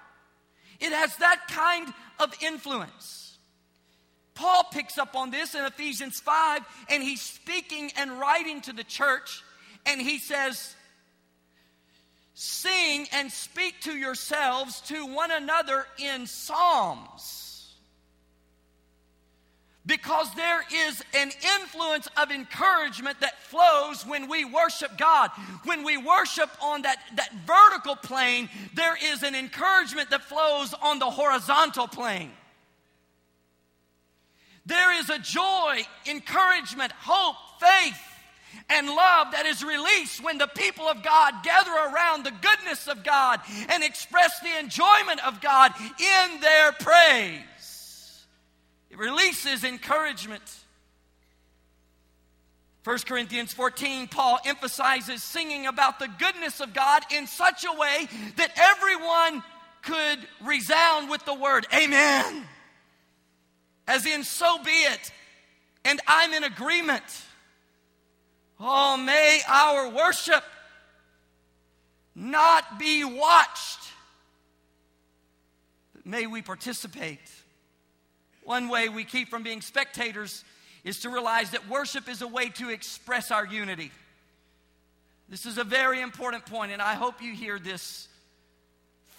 It 0.81 0.93
has 0.93 1.17
that 1.17 1.41
kind 1.49 1.93
of 2.19 2.35
influence. 2.43 3.39
Paul 4.35 4.65
picks 4.73 4.99
up 4.99 5.15
on 5.15 5.31
this 5.31 5.55
in 5.55 5.65
Ephesians 5.65 6.21
5, 6.21 6.63
and 6.91 7.03
he's 7.03 7.21
speaking 7.21 7.93
and 7.97 8.19
writing 8.19 8.61
to 8.63 8.73
the 8.73 8.85
church, 8.85 9.43
and 9.87 10.01
he 10.01 10.19
says, 10.19 10.75
Sing 12.35 13.07
and 13.13 13.31
speak 13.31 13.81
to 13.83 13.97
yourselves 13.97 14.81
to 14.83 15.07
one 15.07 15.31
another 15.31 15.87
in 15.99 16.27
psalms 16.27 17.54
because 19.87 20.35
there 20.35 20.65
is 20.73 21.03
an 21.15 21.31
influence 21.61 22.09
of 22.17 22.31
encouragement 22.31 23.21
that 23.21 23.43
flows 23.43 24.07
when 24.07 24.29
we 24.29 24.45
worship 24.45 24.97
God. 24.97 25.31
When 25.65 25.85
we 25.85 25.99
worship 25.99 26.51
on 26.63 26.83
that, 26.83 26.99
that 27.17 27.33
vertical 27.47 27.95
plane, 27.95 28.49
there 28.75 28.97
is 29.13 29.23
an 29.23 29.35
encouragement 29.35 30.11
that 30.11 30.23
flows 30.23 30.75
on 30.83 30.99
the 30.99 31.11
horizontal 31.11 31.87
plane. 31.87 32.31
There 34.67 34.99
is 34.99 35.11
a 35.11 35.19
joy, 35.19 35.83
encouragement, 36.07 36.93
hope, 36.93 37.37
faith, 37.61 38.01
and 38.71 38.87
love 38.87 39.33
that 39.33 39.45
is 39.45 39.63
released 39.63 40.25
when 40.25 40.39
the 40.39 40.47
people 40.47 40.87
of 40.87 41.03
God 41.03 41.35
gather 41.43 41.73
around 41.73 42.25
the 42.25 42.33
goodness 42.41 42.89
of 42.89 43.05
God 43.05 43.41
and 43.69 43.85
express 43.85 44.41
the 44.41 44.59
enjoyment 44.59 45.27
of 45.27 45.43
God 45.43 45.73
in 45.79 46.41
their 46.41 46.73
praise. 46.73 47.41
It 48.95 49.01
releases 49.01 49.65
encouragement. 49.65 50.43
1 52.85 52.99
Corinthians 53.09 53.53
14, 53.53 54.07
Paul 54.07 54.39
emphasizes 54.47 55.21
singing 55.21 55.67
about 55.67 55.99
the 55.99 56.07
goodness 56.07 56.61
of 56.61 56.73
God 56.73 57.03
in 57.13 57.27
such 57.27 57.65
a 57.65 57.77
way 57.77 58.07
that 58.37 58.53
everyone 58.57 59.43
could 59.83 60.29
resound 60.45 61.11
with 61.11 61.25
the 61.25 61.35
word, 61.35 61.67
Amen. 61.75 62.47
As 63.89 64.07
in, 64.07 64.23
so 64.23 64.63
be 64.63 64.71
it. 64.71 65.11
And 65.85 66.01
I'm 66.07 66.33
in 66.33 66.45
agreement. 66.45 67.03
Oh, 68.61 68.97
may 68.97 69.41
our 69.49 69.89
worship 69.89 70.45
not 72.15 72.79
be 72.79 73.03
watched, 73.03 73.81
but 75.93 76.07
may 76.07 76.29
we 76.29 76.43
participate. 76.43 77.19
One 78.45 78.69
way 78.69 78.89
we 78.89 79.05
keep 79.05 79.29
from 79.29 79.43
being 79.43 79.61
spectators 79.61 80.45
is 80.85 81.01
to 81.01 81.09
realize 81.09 81.51
that 81.53 81.69
worship 81.69 82.09
is 82.09 82.23
a 82.23 82.29
way 82.29 82.51
to 82.51 82.69
express 82.69 83.31
our 83.31 83.47
unity. 83.47 83.91
This 85.29 85.47
is 85.47 85.57
a 85.57 85.65
very 85.65 86.01
important 86.03 86.45
point, 86.45 86.71
and 86.71 86.83
I 86.83 86.95
hope 86.95 87.23
you 87.23 87.33
hear 87.33 87.59
this. 87.59 88.09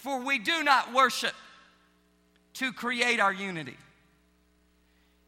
For 0.01 0.21
we 0.21 0.37
do 0.37 0.63
not 0.63 0.93
worship 0.93 1.33
to 2.55 2.71
create 2.71 3.19
our 3.19 3.33
unity. 3.33 3.75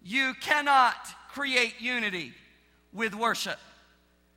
You 0.03 0.33
cannot 0.39 0.95
create 1.33 1.81
unity 1.81 2.33
with 2.93 3.15
worship 3.15 3.59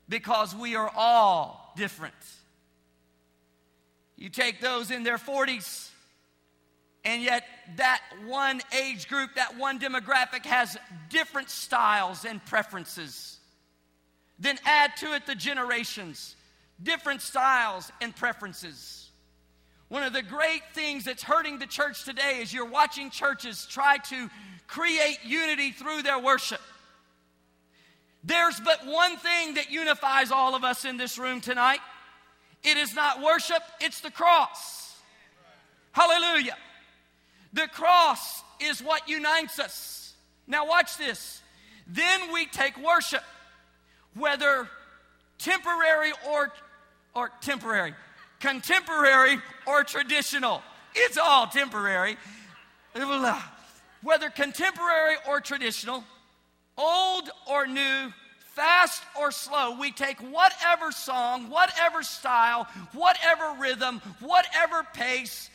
because 0.08 0.54
we 0.54 0.74
are 0.74 0.90
all 0.96 1.72
different. 1.76 2.14
You 4.16 4.30
take 4.30 4.60
those 4.60 4.90
in 4.90 5.02
their 5.02 5.18
40s, 5.18 5.89
and 7.04 7.23
yet 7.23 7.45
that 7.76 8.02
one 8.26 8.61
age 8.78 9.09
group, 9.09 9.35
that 9.37 9.57
one 9.57 9.78
demographic 9.78 10.45
has 10.45 10.76
different 11.09 11.49
styles 11.49 12.25
and 12.25 12.45
preferences. 12.45 13.38
Then 14.38 14.59
add 14.66 14.97
to 14.99 15.14
it 15.14 15.26
the 15.26 15.35
generations, 15.35 16.37
different 16.83 17.23
styles 17.23 17.90
and 18.00 18.14
preferences. 18.14 19.11
One 19.88 20.02
of 20.02 20.12
the 20.12 20.23
great 20.23 20.62
things 20.73 21.04
that's 21.04 21.23
hurting 21.23 21.59
the 21.59 21.66
church 21.66 22.04
today 22.04 22.38
is 22.40 22.52
you're 22.52 22.64
watching 22.64 23.11
churches 23.11 23.66
try 23.69 23.97
to 23.97 24.30
create 24.66 25.19
unity 25.25 25.73
through 25.73 26.02
their 26.02 26.19
worship. 26.19 26.61
There's 28.23 28.61
but 28.61 28.87
one 28.87 29.16
thing 29.16 29.54
that 29.54 29.71
unifies 29.71 30.30
all 30.30 30.54
of 30.54 30.64
us 30.64 30.85
in 30.85 30.97
this 30.97 31.19
room 31.19 31.40
tonight. 31.40 31.80
It 32.62 32.76
is 32.76 32.95
not 32.95 33.23
worship, 33.23 33.62
it's 33.80 34.00
the 34.00 34.11
cross. 34.11 34.95
Hallelujah. 35.92 36.57
The 37.52 37.66
cross 37.69 38.42
is 38.61 38.83
what 38.83 39.09
unites 39.09 39.59
us. 39.59 40.14
Now, 40.47 40.66
watch 40.66 40.97
this. 40.97 41.42
Then 41.87 42.33
we 42.33 42.47
take 42.47 42.76
worship, 42.78 43.23
whether 44.14 44.69
temporary 45.38 46.12
or, 46.28 46.52
or 47.14 47.30
temporary, 47.40 47.95
contemporary 48.38 49.38
or 49.66 49.83
traditional. 49.85 50.62
It's 50.95 51.19
all 51.19 51.47
temporary. 51.47 52.16
Whether 54.02 54.30
contemporary 54.30 55.16
or 55.28 55.40
traditional, 55.40 56.04
old 56.78 57.30
or 57.49 57.66
new, 57.66 58.12
fast 58.54 59.02
or 59.19 59.30
slow, 59.30 59.78
we 59.78 59.92
take 59.92 60.19
whatever 60.21 60.90
song, 60.92 61.50
whatever 61.50 62.02
style, 62.02 62.66
whatever 62.92 63.57
rhythm, 63.59 64.00
whatever 64.21 64.85
pace, 64.95 65.50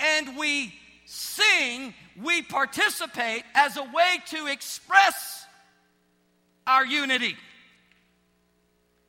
and 0.00 0.36
we 0.36 0.74
sing, 1.10 1.94
we 2.22 2.42
participate 2.42 3.42
as 3.54 3.78
a 3.78 3.82
way 3.82 4.18
to 4.26 4.46
express 4.46 5.46
our 6.66 6.84
unity. 6.84 7.34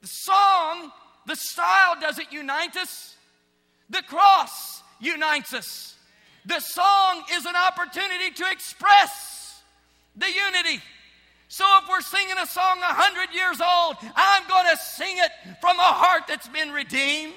The 0.01 0.07
song, 0.07 0.93
the 1.27 1.35
style 1.35 1.99
doesn't 1.99 2.31
unite 2.31 2.77
us, 2.77 3.17
the 3.89 4.01
cross 4.03 4.81
unites 5.01 5.53
us. 5.53 5.97
The 6.45 6.61
song 6.61 7.23
is 7.33 7.45
an 7.45 7.55
opportunity 7.57 8.31
to 8.33 8.45
express 8.49 9.61
the 10.15 10.27
unity. 10.27 10.81
So 11.49 11.65
if 11.81 11.89
we're 11.89 11.99
singing 11.99 12.37
a 12.41 12.47
song 12.47 12.79
a 12.79 12.93
hundred 12.93 13.35
years 13.35 13.59
old, 13.59 13.97
I'm 14.15 14.47
going 14.47 14.67
to 14.71 14.77
sing 14.77 15.17
it 15.17 15.31
from 15.59 15.77
a 15.77 15.81
heart 15.81 16.23
that's 16.29 16.47
been 16.47 16.71
redeemed. 16.71 17.33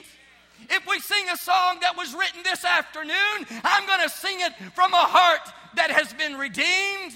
If 0.70 0.86
we 0.86 1.00
sing 1.00 1.26
a 1.32 1.36
song 1.36 1.78
that 1.80 1.96
was 1.96 2.14
written 2.14 2.42
this 2.42 2.64
afternoon, 2.64 3.46
I'm 3.64 3.86
going 3.86 4.02
to 4.02 4.08
sing 4.08 4.38
it 4.40 4.52
from 4.74 4.92
a 4.92 4.96
heart 4.96 5.40
that 5.76 5.90
has 5.90 6.12
been 6.12 6.36
redeemed. 6.36 7.12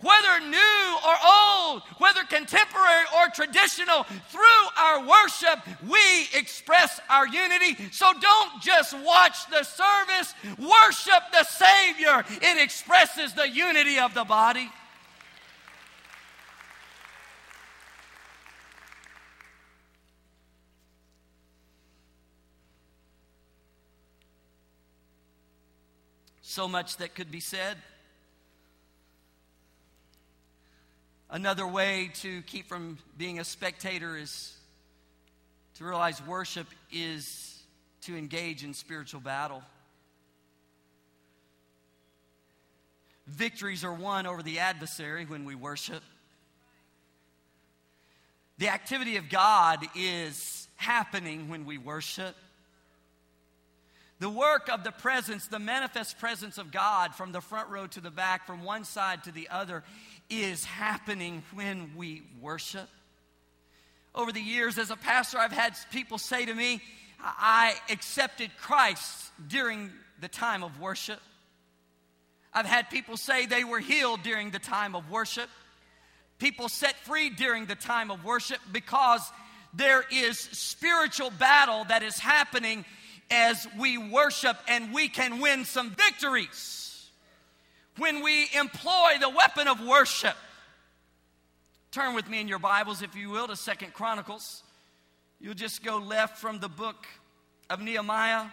Whether 0.00 0.40
new 0.44 0.96
or 1.06 1.14
old, 1.24 1.82
whether 1.98 2.24
contemporary 2.24 3.04
or 3.16 3.28
traditional, 3.28 4.02
through 4.30 4.62
our 4.76 5.06
worship, 5.06 5.60
we 5.88 6.26
express 6.34 7.00
our 7.08 7.26
unity. 7.26 7.76
So 7.92 8.12
don't 8.20 8.60
just 8.60 8.98
watch 8.98 9.48
the 9.48 9.62
service, 9.62 10.34
worship 10.58 11.22
the 11.30 11.44
Savior. 11.44 12.24
It 12.42 12.60
expresses 12.60 13.32
the 13.34 13.48
unity 13.48 14.00
of 14.00 14.12
the 14.12 14.24
body. 14.24 14.68
So 26.52 26.68
much 26.68 26.98
that 26.98 27.14
could 27.14 27.30
be 27.30 27.40
said. 27.40 27.78
Another 31.30 31.66
way 31.66 32.10
to 32.16 32.42
keep 32.42 32.68
from 32.68 32.98
being 33.16 33.40
a 33.40 33.44
spectator 33.44 34.18
is 34.18 34.54
to 35.76 35.84
realize 35.86 36.20
worship 36.26 36.66
is 36.92 37.58
to 38.02 38.18
engage 38.18 38.64
in 38.64 38.74
spiritual 38.74 39.20
battle. 39.20 39.62
Victories 43.26 43.82
are 43.82 43.94
won 43.94 44.26
over 44.26 44.42
the 44.42 44.58
adversary 44.58 45.24
when 45.24 45.46
we 45.46 45.54
worship. 45.54 46.02
The 48.58 48.68
activity 48.68 49.16
of 49.16 49.30
God 49.30 49.86
is 49.96 50.68
happening 50.76 51.48
when 51.48 51.64
we 51.64 51.78
worship. 51.78 52.36
The 54.22 54.30
work 54.30 54.68
of 54.68 54.84
the 54.84 54.92
presence, 54.92 55.48
the 55.48 55.58
manifest 55.58 56.20
presence 56.20 56.56
of 56.56 56.70
God 56.70 57.12
from 57.12 57.32
the 57.32 57.40
front 57.40 57.70
row 57.70 57.88
to 57.88 58.00
the 58.00 58.12
back, 58.12 58.46
from 58.46 58.62
one 58.62 58.84
side 58.84 59.24
to 59.24 59.32
the 59.32 59.48
other, 59.48 59.82
is 60.30 60.64
happening 60.64 61.42
when 61.52 61.90
we 61.96 62.22
worship. 62.40 62.88
Over 64.14 64.30
the 64.30 64.40
years, 64.40 64.78
as 64.78 64.92
a 64.92 64.96
pastor, 64.96 65.38
I've 65.38 65.50
had 65.50 65.74
people 65.90 66.18
say 66.18 66.46
to 66.46 66.54
me, 66.54 66.80
I 67.20 67.74
accepted 67.90 68.52
Christ 68.60 69.32
during 69.48 69.90
the 70.20 70.28
time 70.28 70.62
of 70.62 70.78
worship. 70.78 71.18
I've 72.54 72.64
had 72.64 72.90
people 72.90 73.16
say 73.16 73.46
they 73.46 73.64
were 73.64 73.80
healed 73.80 74.22
during 74.22 74.52
the 74.52 74.60
time 74.60 74.94
of 74.94 75.10
worship. 75.10 75.48
People 76.38 76.68
set 76.68 76.94
free 77.00 77.28
during 77.28 77.66
the 77.66 77.74
time 77.74 78.12
of 78.12 78.24
worship 78.24 78.60
because 78.70 79.28
there 79.74 80.04
is 80.12 80.38
spiritual 80.38 81.30
battle 81.30 81.86
that 81.86 82.04
is 82.04 82.20
happening 82.20 82.84
as 83.32 83.66
we 83.78 83.96
worship 83.96 84.56
and 84.68 84.92
we 84.92 85.08
can 85.08 85.40
win 85.40 85.64
some 85.64 85.90
victories 85.90 87.10
when 87.96 88.22
we 88.22 88.48
employ 88.54 89.12
the 89.20 89.30
weapon 89.30 89.66
of 89.66 89.84
worship. 89.84 90.36
Turn 91.90 92.14
with 92.14 92.28
me 92.28 92.40
in 92.40 92.48
your 92.48 92.58
Bibles, 92.58 93.02
if 93.02 93.16
you 93.16 93.30
will, 93.30 93.48
to 93.48 93.56
Second 93.56 93.94
Chronicles. 93.94 94.62
You'll 95.40 95.54
just 95.54 95.82
go 95.82 95.98
left 95.98 96.38
from 96.38 96.60
the 96.60 96.68
book 96.68 97.06
of 97.68 97.80
Nehemiah, 97.80 98.46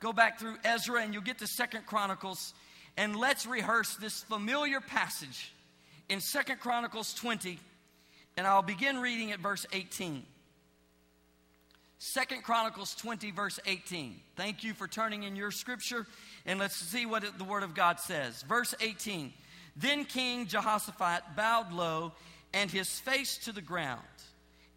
go 0.00 0.12
back 0.12 0.38
through 0.38 0.56
Ezra, 0.64 1.00
and 1.02 1.14
you'll 1.14 1.22
get 1.22 1.38
to 1.38 1.46
Second 1.46 1.86
Chronicles. 1.86 2.54
And 2.96 3.16
let's 3.16 3.46
rehearse 3.46 3.96
this 3.96 4.22
familiar 4.24 4.80
passage 4.80 5.52
in 6.08 6.20
Second 6.20 6.60
Chronicles 6.60 7.14
20, 7.14 7.58
and 8.36 8.46
I'll 8.46 8.62
begin 8.62 9.00
reading 9.00 9.32
at 9.32 9.40
verse 9.40 9.64
18. 9.72 10.24
Second 11.98 12.42
Chronicles 12.42 12.94
20, 12.96 13.30
verse 13.30 13.58
18. 13.66 14.20
Thank 14.36 14.64
you 14.64 14.74
for 14.74 14.88
turning 14.88 15.22
in 15.22 15.36
your 15.36 15.50
scripture, 15.50 16.06
and 16.44 16.58
let's 16.58 16.76
see 16.76 17.06
what 17.06 17.38
the 17.38 17.44
Word 17.44 17.62
of 17.62 17.74
God 17.74 18.00
says. 18.00 18.42
Verse 18.42 18.74
18 18.80 19.32
Then 19.76 20.04
King 20.04 20.46
Jehoshaphat 20.46 21.36
bowed 21.36 21.72
low 21.72 22.12
and 22.52 22.70
his 22.70 22.88
face 23.00 23.38
to 23.38 23.52
the 23.52 23.62
ground, 23.62 24.02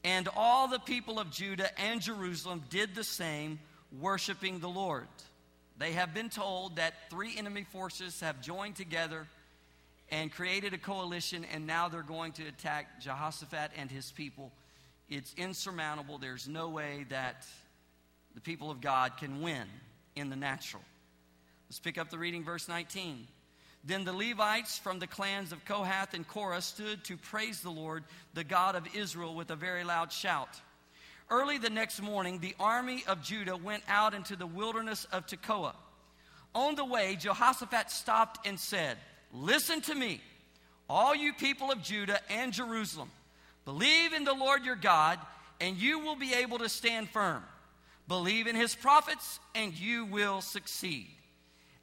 and 0.03 0.29
all 0.35 0.67
the 0.67 0.79
people 0.79 1.19
of 1.19 1.31
Judah 1.31 1.69
and 1.79 2.01
Jerusalem 2.01 2.63
did 2.69 2.95
the 2.95 3.03
same, 3.03 3.59
worshiping 3.99 4.59
the 4.59 4.69
Lord. 4.69 5.07
They 5.77 5.93
have 5.93 6.13
been 6.13 6.29
told 6.29 6.77
that 6.77 7.09
three 7.09 7.37
enemy 7.37 7.65
forces 7.71 8.19
have 8.21 8.41
joined 8.41 8.75
together 8.75 9.27
and 10.09 10.31
created 10.31 10.73
a 10.73 10.77
coalition, 10.77 11.45
and 11.53 11.67
now 11.67 11.89
they're 11.89 12.01
going 12.01 12.31
to 12.33 12.47
attack 12.47 13.01
Jehoshaphat 13.01 13.71
and 13.75 13.91
his 13.91 14.11
people 14.11 14.51
it's 15.09 15.33
insurmountable. 15.37 16.17
There's 16.17 16.47
no 16.47 16.69
way 16.69 17.05
that 17.09 17.45
the 18.35 18.41
people 18.41 18.69
of 18.69 18.81
God 18.81 19.17
can 19.17 19.41
win 19.41 19.63
in 20.15 20.29
the 20.29 20.35
natural. 20.35 20.83
Let's 21.69 21.79
pick 21.79 21.97
up 21.97 22.09
the 22.09 22.17
reading, 22.17 22.43
verse 22.43 22.67
19. 22.67 23.27
Then 23.83 24.03
the 24.03 24.13
Levites 24.13 24.77
from 24.77 24.99
the 24.99 25.07
clans 25.07 25.51
of 25.51 25.63
Kohath 25.65 26.13
and 26.13 26.27
Korah 26.27 26.61
stood 26.61 27.03
to 27.05 27.17
praise 27.17 27.61
the 27.61 27.69
Lord, 27.69 28.03
the 28.33 28.43
God 28.43 28.75
of 28.75 28.95
Israel, 28.95 29.33
with 29.33 29.49
a 29.49 29.55
very 29.55 29.83
loud 29.83 30.11
shout. 30.11 30.49
Early 31.29 31.57
the 31.57 31.69
next 31.69 32.01
morning, 32.01 32.39
the 32.39 32.55
army 32.59 33.03
of 33.07 33.21
Judah 33.21 33.55
went 33.55 33.83
out 33.87 34.13
into 34.13 34.35
the 34.35 34.47
wilderness 34.47 35.05
of 35.11 35.25
Tekoa. 35.25 35.73
On 36.55 36.75
the 36.75 36.85
way, 36.85 37.15
Jehoshaphat 37.15 37.91
stopped 37.91 38.47
and 38.47 38.59
said, 38.59 38.97
Listen 39.33 39.81
to 39.81 39.95
me, 39.95 40.21
all 40.89 41.13
you 41.13 41.33
people 41.33 41.71
of 41.71 41.81
Judah 41.81 42.19
and 42.29 42.53
Jerusalem. 42.53 43.09
Believe 43.67 44.13
in 44.13 44.23
the 44.23 44.33
Lord 44.33 44.63
your 44.63 44.77
God, 44.77 45.19
and 45.59 45.75
you 45.75 45.99
will 45.99 46.15
be 46.15 46.33
able 46.33 46.57
to 46.59 46.69
stand 46.69 47.09
firm. 47.09 47.43
Believe 48.07 48.47
in 48.47 48.55
his 48.55 48.73
prophets, 48.73 49.41
and 49.55 49.77
you 49.77 50.05
will 50.05 50.39
succeed. 50.39 51.07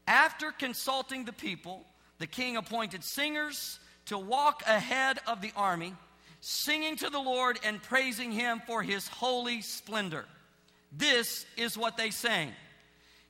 After 0.09 0.51
consulting 0.51 1.27
the 1.27 1.33
people, 1.35 1.85
the 2.21 2.27
king 2.27 2.57
appointed 2.57 3.05
singers 3.05 3.79
to 4.07 4.17
walk 4.17 4.63
ahead 4.67 5.19
of 5.27 5.43
the 5.43 5.53
army, 5.55 5.93
singing 6.41 6.97
to 6.97 7.11
the 7.11 7.19
Lord 7.19 7.59
and 7.63 7.83
praising 7.83 8.33
him 8.33 8.63
for 8.67 8.83
his 8.83 9.07
holy 9.07 9.61
splendor. 9.61 10.25
This 10.91 11.45
is 11.59 11.77
what 11.77 11.99
they 11.99 12.09
sang 12.09 12.53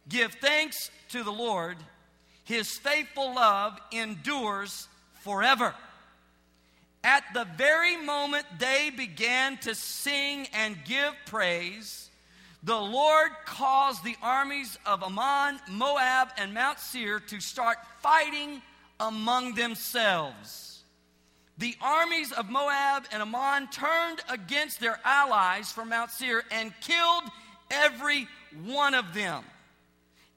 Give 0.08 0.32
thanks 0.32 0.92
to 1.08 1.24
the 1.24 1.32
Lord, 1.32 1.76
his 2.44 2.70
faithful 2.70 3.34
love 3.34 3.80
endures 3.90 4.86
forever. 5.24 5.74
At 7.04 7.34
the 7.34 7.44
very 7.44 7.98
moment 7.98 8.46
they 8.58 8.90
began 8.90 9.58
to 9.58 9.74
sing 9.74 10.48
and 10.54 10.76
give 10.86 11.12
praise, 11.26 12.08
the 12.62 12.80
Lord 12.80 13.30
caused 13.44 14.02
the 14.02 14.16
armies 14.22 14.78
of 14.86 15.02
Ammon, 15.02 15.60
Moab, 15.70 16.28
and 16.38 16.54
Mount 16.54 16.80
Seir 16.80 17.20
to 17.20 17.40
start 17.40 17.76
fighting 18.00 18.62
among 18.98 19.54
themselves. 19.54 20.82
The 21.58 21.76
armies 21.82 22.32
of 22.32 22.48
Moab 22.48 23.04
and 23.12 23.20
Ammon 23.20 23.68
turned 23.68 24.20
against 24.30 24.80
their 24.80 24.98
allies 25.04 25.70
from 25.70 25.90
Mount 25.90 26.10
Seir 26.10 26.42
and 26.50 26.72
killed 26.80 27.24
every 27.70 28.26
one 28.64 28.94
of 28.94 29.12
them. 29.12 29.44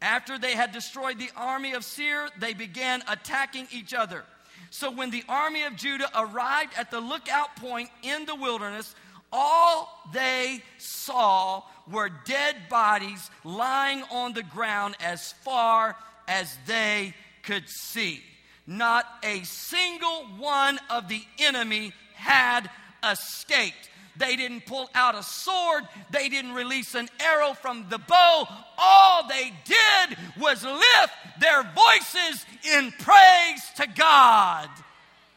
After 0.01 0.37
they 0.37 0.53
had 0.53 0.73
destroyed 0.73 1.17
the 1.17 1.31
army 1.35 1.71
of 1.71 1.85
Seir, 1.85 2.27
they 2.37 2.53
began 2.53 3.03
attacking 3.07 3.67
each 3.71 3.93
other. 3.93 4.25
So 4.69 4.91
when 4.91 5.11
the 5.11 5.23
army 5.27 5.63
of 5.63 5.75
Judah 5.75 6.09
arrived 6.15 6.73
at 6.77 6.91
the 6.91 6.99
lookout 6.99 7.55
point 7.55 7.89
in 8.03 8.25
the 8.25 8.35
wilderness, 8.35 8.95
all 9.31 9.89
they 10.13 10.61
saw 10.77 11.63
were 11.91 12.09
dead 12.25 12.55
bodies 12.69 13.29
lying 13.43 14.03
on 14.11 14.33
the 14.33 14.43
ground 14.43 14.95
as 15.03 15.33
far 15.43 15.95
as 16.27 16.57
they 16.65 17.13
could 17.43 17.69
see. 17.69 18.21
Not 18.65 19.05
a 19.23 19.43
single 19.43 20.25
one 20.37 20.79
of 20.89 21.07
the 21.07 21.21
enemy 21.39 21.93
had 22.15 22.69
escaped. 23.03 23.89
They 24.17 24.35
didn't 24.35 24.65
pull 24.65 24.89
out 24.95 25.15
a 25.15 25.23
sword. 25.23 25.83
They 26.09 26.29
didn't 26.29 26.53
release 26.53 26.95
an 26.95 27.09
arrow 27.19 27.53
from 27.53 27.85
the 27.89 27.97
bow. 27.97 28.47
All 28.77 29.27
they 29.27 29.53
did 29.65 30.17
was 30.39 30.63
lift 30.63 31.13
their 31.39 31.63
voices 31.63 32.45
in 32.75 32.91
praise 32.99 33.63
to 33.77 33.87
God. 33.95 34.69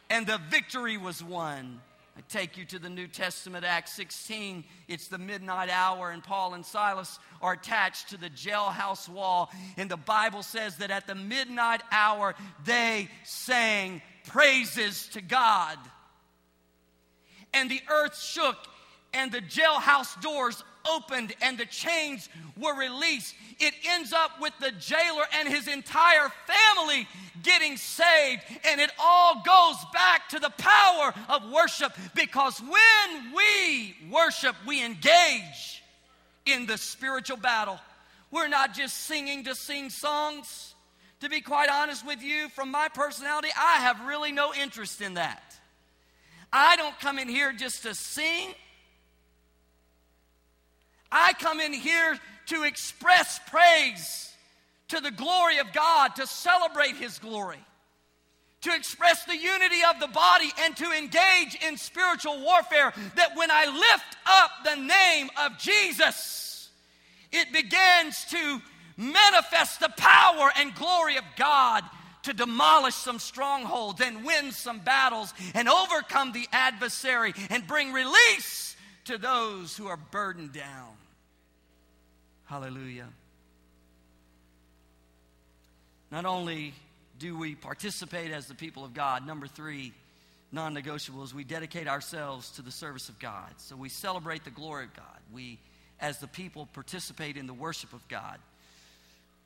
And 0.09 0.27
the 0.27 0.39
victory 0.49 0.97
was 0.97 1.23
won. 1.23 1.79
I 2.17 2.21
take 2.27 2.57
you 2.57 2.65
to 2.65 2.79
the 2.79 2.89
New 2.89 3.07
Testament, 3.07 3.63
Acts 3.63 3.93
16. 3.93 4.65
It's 4.87 5.07
the 5.07 5.17
midnight 5.17 5.69
hour, 5.69 6.11
and 6.11 6.21
Paul 6.21 6.53
and 6.53 6.65
Silas 6.65 7.17
are 7.41 7.53
attached 7.53 8.09
to 8.09 8.17
the 8.17 8.29
jailhouse 8.29 9.07
wall. 9.07 9.49
And 9.77 9.89
the 9.89 9.97
Bible 9.97 10.43
says 10.43 10.77
that 10.77 10.91
at 10.91 11.07
the 11.07 11.15
midnight 11.15 11.81
hour, 11.91 12.35
they 12.65 13.07
sang 13.23 14.01
praises 14.25 15.07
to 15.13 15.21
God. 15.21 15.77
And 17.53 17.69
the 17.69 17.81
earth 17.89 18.19
shook, 18.19 18.57
and 19.13 19.31
the 19.31 19.41
jailhouse 19.41 20.19
doors 20.21 20.63
opened 20.89 21.33
and 21.41 21.57
the 21.57 21.65
chains 21.65 22.29
were 22.57 22.75
released. 22.77 23.35
It 23.59 23.73
ends 23.87 24.13
up 24.13 24.31
with 24.39 24.53
the 24.59 24.71
jailer 24.71 25.23
and 25.39 25.47
his 25.47 25.67
entire 25.67 26.31
family 26.47 27.07
getting 27.43 27.77
saved. 27.77 28.41
And 28.67 28.81
it 28.81 28.91
all 28.99 29.41
goes 29.45 29.77
back 29.93 30.29
to 30.29 30.39
the 30.39 30.49
power 30.57 31.13
of 31.29 31.51
worship 31.51 31.93
because 32.15 32.59
when 32.59 33.33
we 33.35 33.95
worship, 34.11 34.55
we 34.65 34.83
engage 34.83 35.83
in 36.45 36.65
the 36.65 36.77
spiritual 36.77 37.37
battle. 37.37 37.79
We're 38.31 38.47
not 38.47 38.73
just 38.73 38.97
singing 38.97 39.43
to 39.45 39.55
sing 39.55 39.89
songs. 39.89 40.73
To 41.19 41.29
be 41.29 41.41
quite 41.41 41.69
honest 41.69 42.05
with 42.05 42.23
you, 42.23 42.49
from 42.49 42.71
my 42.71 42.87
personality, 42.87 43.49
I 43.55 43.77
have 43.81 44.07
really 44.07 44.31
no 44.31 44.53
interest 44.55 45.01
in 45.01 45.15
that. 45.15 45.43
I 46.51 46.75
don't 46.77 46.99
come 46.99 47.19
in 47.19 47.29
here 47.29 47.53
just 47.53 47.83
to 47.83 47.93
sing. 47.93 48.55
I 51.11 51.33
come 51.33 51.59
in 51.59 51.73
here 51.73 52.17
to 52.47 52.63
express 52.63 53.39
praise 53.47 54.33
to 54.89 54.99
the 54.99 55.11
glory 55.11 55.57
of 55.59 55.71
God, 55.73 56.15
to 56.17 56.27
celebrate 56.27 56.95
His 56.95 57.19
glory, 57.19 57.59
to 58.61 58.75
express 58.75 59.25
the 59.25 59.37
unity 59.37 59.81
of 59.89 59.99
the 59.99 60.07
body, 60.07 60.51
and 60.61 60.75
to 60.77 60.91
engage 60.91 61.57
in 61.67 61.77
spiritual 61.77 62.39
warfare. 62.41 62.93
That 63.15 63.35
when 63.35 63.49
I 63.51 63.65
lift 63.65 64.17
up 64.25 64.51
the 64.63 64.81
name 64.81 65.29
of 65.43 65.57
Jesus, 65.57 66.69
it 67.31 67.51
begins 67.53 68.25
to 68.31 68.61
manifest 68.97 69.79
the 69.79 69.93
power 69.97 70.51
and 70.57 70.75
glory 70.75 71.17
of 71.17 71.23
God 71.37 71.83
to 72.23 72.33
demolish 72.33 72.95
some 72.95 73.17
strongholds 73.17 74.01
and 74.01 74.23
win 74.23 74.51
some 74.51 74.79
battles 74.79 75.33
and 75.55 75.67
overcome 75.67 76.31
the 76.31 76.47
adversary 76.51 77.33
and 77.49 77.65
bring 77.65 77.93
release 77.93 78.75
to 79.05 79.17
those 79.17 79.75
who 79.75 79.87
are 79.87 79.97
burdened 79.97 80.53
down. 80.53 80.93
Hallelujah. 82.45 83.07
Not 86.11 86.25
only 86.25 86.73
do 87.17 87.37
we 87.37 87.55
participate 87.55 88.31
as 88.31 88.47
the 88.47 88.55
people 88.55 88.83
of 88.83 88.93
God, 88.93 89.25
number 89.25 89.47
three, 89.47 89.93
non 90.51 90.75
negotiables, 90.75 91.33
we 91.33 91.43
dedicate 91.43 91.87
ourselves 91.87 92.51
to 92.51 92.61
the 92.61 92.71
service 92.71 93.09
of 93.09 93.17
God. 93.19 93.53
So 93.57 93.75
we 93.75 93.89
celebrate 93.89 94.43
the 94.43 94.51
glory 94.51 94.85
of 94.85 94.93
God. 94.93 95.19
We, 95.31 95.59
as 95.99 96.19
the 96.19 96.27
people, 96.27 96.67
participate 96.73 97.37
in 97.37 97.47
the 97.47 97.53
worship 97.53 97.93
of 97.93 98.05
God. 98.07 98.39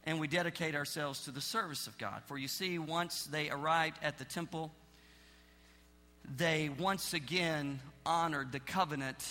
And 0.05 0.19
we 0.19 0.27
dedicate 0.27 0.75
ourselves 0.75 1.25
to 1.25 1.31
the 1.31 1.41
service 1.41 1.87
of 1.87 1.97
God. 1.97 2.21
For 2.25 2.37
you 2.37 2.47
see, 2.47 2.79
once 2.79 3.25
they 3.25 3.49
arrived 3.49 3.97
at 4.01 4.17
the 4.17 4.25
temple, 4.25 4.71
they 6.37 6.69
once 6.69 7.13
again 7.13 7.79
honored 8.05 8.51
the 8.51 8.59
covenant 8.59 9.23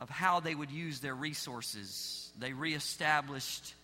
of 0.00 0.10
how 0.10 0.40
they 0.40 0.54
would 0.54 0.70
use 0.70 1.00
their 1.00 1.14
resources. 1.14 2.30
They 2.38 2.52
reestablished 2.52 3.74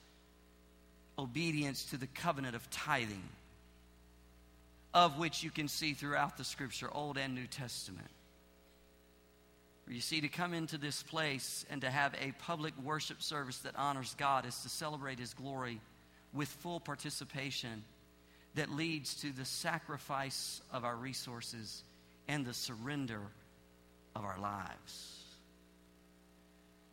obedience 1.18 1.85
to 1.87 1.96
the 1.96 2.07
covenant 2.07 2.57
of 2.57 2.68
tithing, 2.70 3.22
of 4.92 5.18
which 5.18 5.42
you 5.42 5.51
can 5.51 5.68
see 5.68 5.94
throughout 5.94 6.37
the 6.37 6.44
scripture, 6.44 6.88
Old 6.92 7.16
and 7.18 7.35
New 7.35 7.46
Testament. 7.46 8.09
You 9.88 10.01
see, 10.01 10.20
to 10.20 10.29
come 10.29 10.55
into 10.55 10.79
this 10.79 11.03
place 11.03 11.66
and 11.68 11.81
to 11.83 11.90
have 11.90 12.14
a 12.14 12.33
public 12.38 12.72
worship 12.83 13.20
service 13.20 13.59
that 13.59 13.75
honors 13.77 14.14
God 14.16 14.46
is 14.46 14.57
to 14.62 14.68
celebrate 14.68 15.18
His 15.18 15.35
glory 15.35 15.81
with 16.33 16.48
full 16.48 16.81
participation 16.81 17.85
that 18.55 18.71
leads 18.71 19.15
to 19.23 19.33
the 19.33 19.45
sacrifice 19.45 20.61
of 20.73 20.85
our 20.85 20.97
resources 20.97 21.83
and 22.29 22.45
the 22.45 22.55
surrender 22.55 23.21
of 24.15 24.25
our 24.25 24.38
lives 24.38 25.23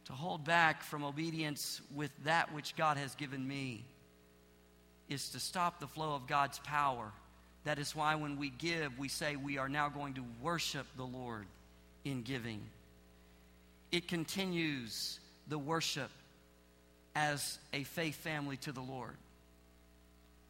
to 0.10 0.15
hold 0.15 0.43
back 0.43 0.82
from 0.82 1.04
obedience 1.04 1.82
with 1.93 2.10
that 2.24 2.52
which 2.52 2.76
God 2.76 2.98
has 2.98 3.13
given 3.13 3.48
me 3.48 3.86
is 5.08 5.30
to 5.30 5.39
stop 5.39 5.80
the 5.80 5.88
flow 5.88 6.15
of 6.15 6.26
God's 6.26 6.58
power. 6.60 7.12
That 7.63 7.78
is 7.78 7.95
why 7.95 8.15
when 8.15 8.39
we 8.39 8.50
give, 8.50 8.98
we 8.98 9.08
say 9.08 9.36
we 9.36 9.60
are 9.60 9.69
now 9.69 9.88
going 9.88 10.15
to 10.15 10.24
worship 10.41 10.88
the 10.98 11.04
Lord 11.04 11.45
in 12.06 12.24
giving. 12.24 12.60
It 13.91 14.08
continues 14.08 15.19
the 15.48 15.60
worship 15.60 16.10
as 17.15 17.60
a 17.72 17.84
faith 17.84 18.15
family 18.15 18.58
to 18.58 18.72
the 18.72 18.82
Lord. 18.82 19.15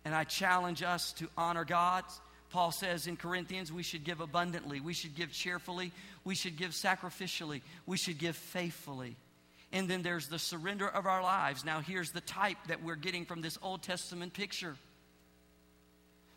And 0.06 0.16
I 0.16 0.24
challenge 0.24 0.82
us 0.84 1.14
to 1.14 1.28
honor 1.38 1.66
God. 1.66 2.04
Paul 2.50 2.72
says 2.72 3.08
in 3.08 3.16
Corinthians, 3.16 3.72
we 3.72 3.84
should 3.84 4.04
give 4.04 4.22
abundantly, 4.22 4.80
we 4.80 4.94
should 4.94 5.16
give 5.16 5.32
cheerfully, 5.32 5.92
we 6.24 6.34
should 6.34 6.58
give 6.58 6.72
sacrificially, 6.72 7.62
we 7.86 7.98
should 7.98 8.18
give 8.18 8.36
faithfully. 8.36 9.16
And 9.72 9.88
then 9.88 10.02
there's 10.02 10.28
the 10.28 10.40
surrender 10.40 10.88
of 10.88 11.06
our 11.06 11.22
lives. 11.22 11.64
Now, 11.64 11.80
here's 11.80 12.12
the 12.12 12.22
type 12.22 12.58
that 12.68 12.84
we're 12.84 12.96
getting 12.96 13.26
from 13.26 13.42
this 13.42 13.60
Old 13.62 13.84
Testament 13.84 14.34
picture 14.34 14.76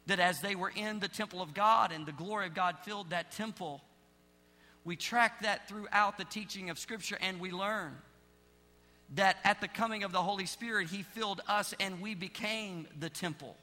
that 0.07 0.20
as 0.20 0.40
they 0.40 0.55
were 0.55 0.72
in 0.75 0.98
the 0.98 1.09
temple 1.09 1.40
of 1.40 1.55
God 1.55 1.92
and 1.92 2.05
the 2.05 2.12
glory 2.12 2.46
of 2.46 2.55
God 2.55 2.77
filled 2.85 3.11
that 3.11 3.31
temple, 3.31 3.81
we 4.85 4.96
track 4.96 5.42
that 5.42 5.68
throughout 5.68 6.18
the 6.18 6.25
teaching 6.25 6.68
of 6.68 6.79
Scripture 6.79 7.16
and 7.20 7.40
we 7.40 7.53
learn 7.53 7.96
that 9.14 9.37
at 9.44 9.61
the 9.61 9.68
coming 9.68 10.05
of 10.05 10.12
the 10.12 10.22
Holy 10.22 10.46
Spirit, 10.46 10.88
He 10.88 11.03
filled 11.03 11.40
us 11.48 11.75
and 11.79 12.01
we 12.01 12.14
became 12.14 12.87
the 12.98 13.11
temple. 13.11 13.57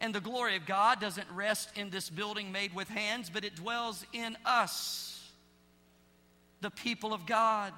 And 0.00 0.14
the 0.14 0.20
glory 0.20 0.56
of 0.56 0.66
God 0.66 1.00
doesn't 1.00 1.30
rest 1.32 1.70
in 1.76 1.90
this 1.90 2.10
building 2.10 2.52
made 2.52 2.74
with 2.74 2.88
hands, 2.88 3.30
but 3.32 3.44
it 3.44 3.54
dwells 3.54 4.04
in 4.12 4.36
us, 4.44 5.30
the 6.60 6.70
people 6.70 7.14
of 7.14 7.26
God. 7.26 7.72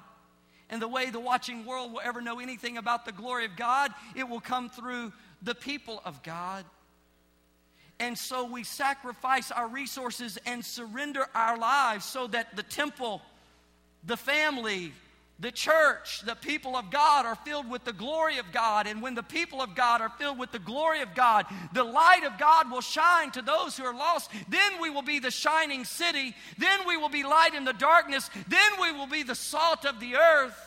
And 0.69 0.81
the 0.81 0.87
way 0.87 1.09
the 1.09 1.19
watching 1.19 1.63
world 1.63 1.93
will 1.93 2.01
ever 2.03 2.19
know 2.19 2.39
anything 2.39 2.77
about 2.77 3.05
the 3.05 3.11
glory 3.11 3.45
of 3.45 3.55
God, 3.55 3.91
it 4.15 4.27
will 4.27 4.41
come 4.41 4.69
through 4.69 5.13
the 5.41 5.55
people 5.55 6.01
of 6.03 6.23
God. 6.23 6.65
And 7.99 8.17
so 8.17 8.45
we 8.45 8.63
sacrifice 8.63 9.51
our 9.51 9.67
resources 9.67 10.37
and 10.45 10.63
surrender 10.63 11.25
our 11.33 11.57
lives 11.57 12.05
so 12.05 12.27
that 12.27 12.55
the 12.55 12.63
temple, 12.63 13.21
the 14.03 14.17
family, 14.17 14.91
The 15.39 15.51
church, 15.51 16.21
the 16.21 16.35
people 16.35 16.75
of 16.75 16.89
God, 16.89 17.27
are 17.27 17.35
filled 17.35 17.69
with 17.69 17.83
the 17.83 17.93
glory 17.93 18.39
of 18.39 18.51
God. 18.51 18.87
And 18.87 19.03
when 19.03 19.13
the 19.13 19.21
people 19.21 19.61
of 19.61 19.75
God 19.75 20.01
are 20.01 20.09
filled 20.09 20.39
with 20.39 20.51
the 20.51 20.57
glory 20.57 21.01
of 21.01 21.13
God, 21.13 21.45
the 21.73 21.83
light 21.83 22.23
of 22.25 22.39
God 22.39 22.71
will 22.71 22.81
shine 22.81 23.29
to 23.31 23.43
those 23.43 23.77
who 23.77 23.83
are 23.83 23.93
lost. 23.93 24.31
Then 24.49 24.81
we 24.81 24.89
will 24.89 25.03
be 25.03 25.19
the 25.19 25.29
shining 25.29 25.85
city. 25.85 26.33
Then 26.57 26.87
we 26.87 26.97
will 26.97 27.09
be 27.09 27.23
light 27.23 27.53
in 27.53 27.65
the 27.65 27.73
darkness. 27.73 28.31
Then 28.47 28.71
we 28.81 28.91
will 28.91 29.05
be 29.05 29.21
the 29.21 29.35
salt 29.35 29.85
of 29.85 29.99
the 29.99 30.15
earth. 30.15 30.57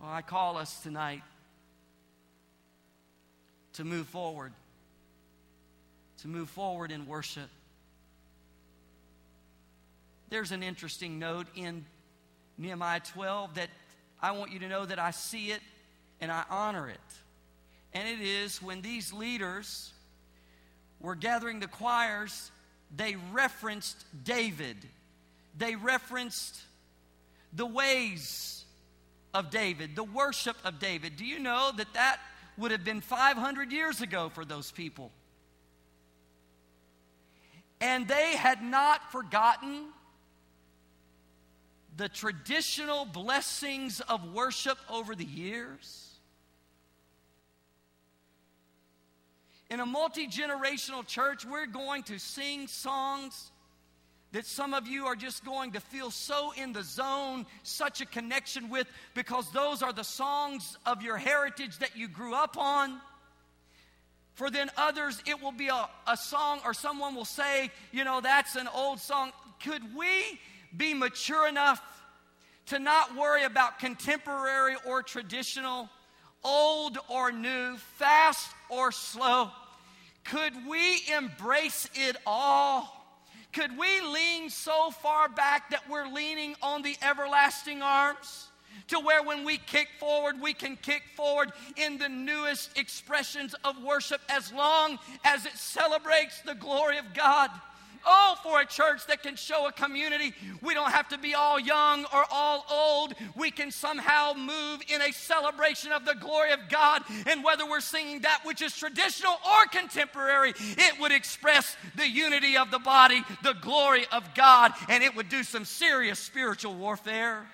Well, 0.00 0.10
I 0.10 0.22
call 0.22 0.56
us 0.56 0.80
tonight 0.80 1.22
to 3.74 3.84
move 3.84 4.06
forward, 4.06 4.54
to 6.22 6.28
move 6.28 6.48
forward 6.48 6.90
in 6.90 7.06
worship. 7.06 7.50
There's 10.30 10.52
an 10.52 10.62
interesting 10.62 11.18
note 11.18 11.46
in 11.54 11.84
Nehemiah 12.60 13.00
12 13.00 13.54
that 13.54 13.70
I 14.20 14.32
want 14.32 14.52
you 14.52 14.58
to 14.58 14.68
know 14.68 14.84
that 14.84 14.98
I 14.98 15.12
see 15.12 15.50
it 15.50 15.60
and 16.20 16.30
I 16.30 16.44
honor 16.50 16.88
it. 16.88 17.00
And 17.94 18.06
it 18.06 18.20
is 18.20 18.62
when 18.62 18.82
these 18.82 19.12
leaders 19.12 19.92
were 21.00 21.14
gathering 21.14 21.60
the 21.60 21.66
choirs, 21.66 22.50
they 22.94 23.16
referenced 23.32 24.04
David. 24.24 24.76
They 25.56 25.74
referenced 25.74 26.60
the 27.54 27.66
ways 27.66 28.64
of 29.32 29.50
David, 29.50 29.96
the 29.96 30.04
worship 30.04 30.56
of 30.62 30.78
David. 30.78 31.16
Do 31.16 31.24
you 31.24 31.38
know 31.38 31.72
that 31.76 31.94
that 31.94 32.20
would 32.58 32.72
have 32.72 32.84
been 32.84 33.00
500 33.00 33.72
years 33.72 34.02
ago 34.02 34.28
for 34.28 34.44
those 34.44 34.70
people? 34.70 35.10
And 37.80 38.06
they 38.06 38.36
had 38.36 38.62
not 38.62 39.10
forgotten 39.10 39.86
the 42.00 42.08
traditional 42.08 43.04
blessings 43.04 44.00
of 44.00 44.32
worship 44.32 44.78
over 44.88 45.14
the 45.14 45.24
years. 45.24 46.08
In 49.68 49.80
a 49.80 49.86
multi 49.86 50.26
generational 50.26 51.06
church, 51.06 51.44
we're 51.44 51.66
going 51.66 52.04
to 52.04 52.18
sing 52.18 52.68
songs 52.68 53.50
that 54.32 54.46
some 54.46 54.72
of 54.72 54.88
you 54.88 55.04
are 55.04 55.14
just 55.14 55.44
going 55.44 55.72
to 55.72 55.80
feel 55.80 56.10
so 56.10 56.54
in 56.56 56.72
the 56.72 56.82
zone, 56.82 57.44
such 57.64 58.00
a 58.00 58.06
connection 58.06 58.70
with, 58.70 58.86
because 59.12 59.50
those 59.52 59.82
are 59.82 59.92
the 59.92 60.02
songs 60.02 60.78
of 60.86 61.02
your 61.02 61.18
heritage 61.18 61.76
that 61.80 61.98
you 61.98 62.08
grew 62.08 62.34
up 62.34 62.56
on. 62.56 62.98
For 64.36 64.50
then 64.50 64.70
others, 64.78 65.22
it 65.26 65.42
will 65.42 65.52
be 65.52 65.68
a, 65.68 65.86
a 66.06 66.16
song, 66.16 66.60
or 66.64 66.72
someone 66.72 67.14
will 67.14 67.26
say, 67.26 67.70
you 67.92 68.04
know, 68.04 68.22
that's 68.22 68.56
an 68.56 68.68
old 68.74 69.00
song. 69.00 69.32
Could 69.62 69.94
we 69.94 70.40
be 70.76 70.94
mature 70.94 71.48
enough 71.48 71.82
to 72.66 72.78
not 72.78 73.16
worry 73.16 73.44
about 73.44 73.78
contemporary 73.78 74.76
or 74.86 75.02
traditional, 75.02 75.88
old 76.44 76.98
or 77.08 77.32
new, 77.32 77.76
fast 77.98 78.50
or 78.68 78.92
slow? 78.92 79.50
Could 80.24 80.52
we 80.68 81.02
embrace 81.16 81.88
it 81.94 82.16
all? 82.26 82.96
Could 83.52 83.76
we 83.76 84.00
lean 84.00 84.48
so 84.48 84.90
far 84.90 85.28
back 85.28 85.70
that 85.70 85.88
we're 85.90 86.06
leaning 86.06 86.54
on 86.62 86.82
the 86.82 86.96
everlasting 87.02 87.82
arms? 87.82 88.46
To 88.88 89.00
where 89.00 89.22
when 89.22 89.44
we 89.44 89.58
kick 89.58 89.88
forward, 89.98 90.40
we 90.40 90.52
can 90.52 90.76
kick 90.76 91.02
forward 91.16 91.52
in 91.76 91.98
the 91.98 92.08
newest 92.08 92.76
expressions 92.78 93.54
of 93.64 93.82
worship 93.82 94.20
as 94.28 94.52
long 94.52 94.98
as 95.24 95.46
it 95.46 95.56
celebrates 95.56 96.40
the 96.42 96.54
glory 96.54 96.98
of 96.98 97.12
God. 97.14 97.50
Oh, 98.06 98.34
for 98.42 98.60
a 98.60 98.66
church 98.66 99.06
that 99.08 99.22
can 99.22 99.36
show 99.36 99.66
a 99.66 99.72
community. 99.72 100.32
We 100.62 100.74
don't 100.74 100.90
have 100.90 101.08
to 101.10 101.18
be 101.18 101.34
all 101.34 101.60
young 101.60 102.04
or 102.14 102.24
all 102.30 102.64
old. 102.70 103.14
We 103.36 103.50
can 103.50 103.70
somehow 103.70 104.32
move 104.34 104.80
in 104.88 105.02
a 105.02 105.12
celebration 105.12 105.92
of 105.92 106.04
the 106.04 106.14
glory 106.14 106.52
of 106.52 106.60
God. 106.68 107.02
And 107.26 107.44
whether 107.44 107.68
we're 107.68 107.80
singing 107.80 108.20
that 108.20 108.40
which 108.44 108.62
is 108.62 108.76
traditional 108.76 109.32
or 109.32 109.66
contemporary, 109.66 110.54
it 110.56 111.00
would 111.00 111.12
express 111.12 111.76
the 111.96 112.08
unity 112.08 112.56
of 112.56 112.70
the 112.70 112.78
body, 112.78 113.22
the 113.42 113.54
glory 113.54 114.06
of 114.12 114.34
God, 114.34 114.72
and 114.88 115.04
it 115.04 115.14
would 115.14 115.28
do 115.28 115.42
some 115.42 115.64
serious 115.64 116.18
spiritual 116.18 116.74
warfare. 116.74 117.46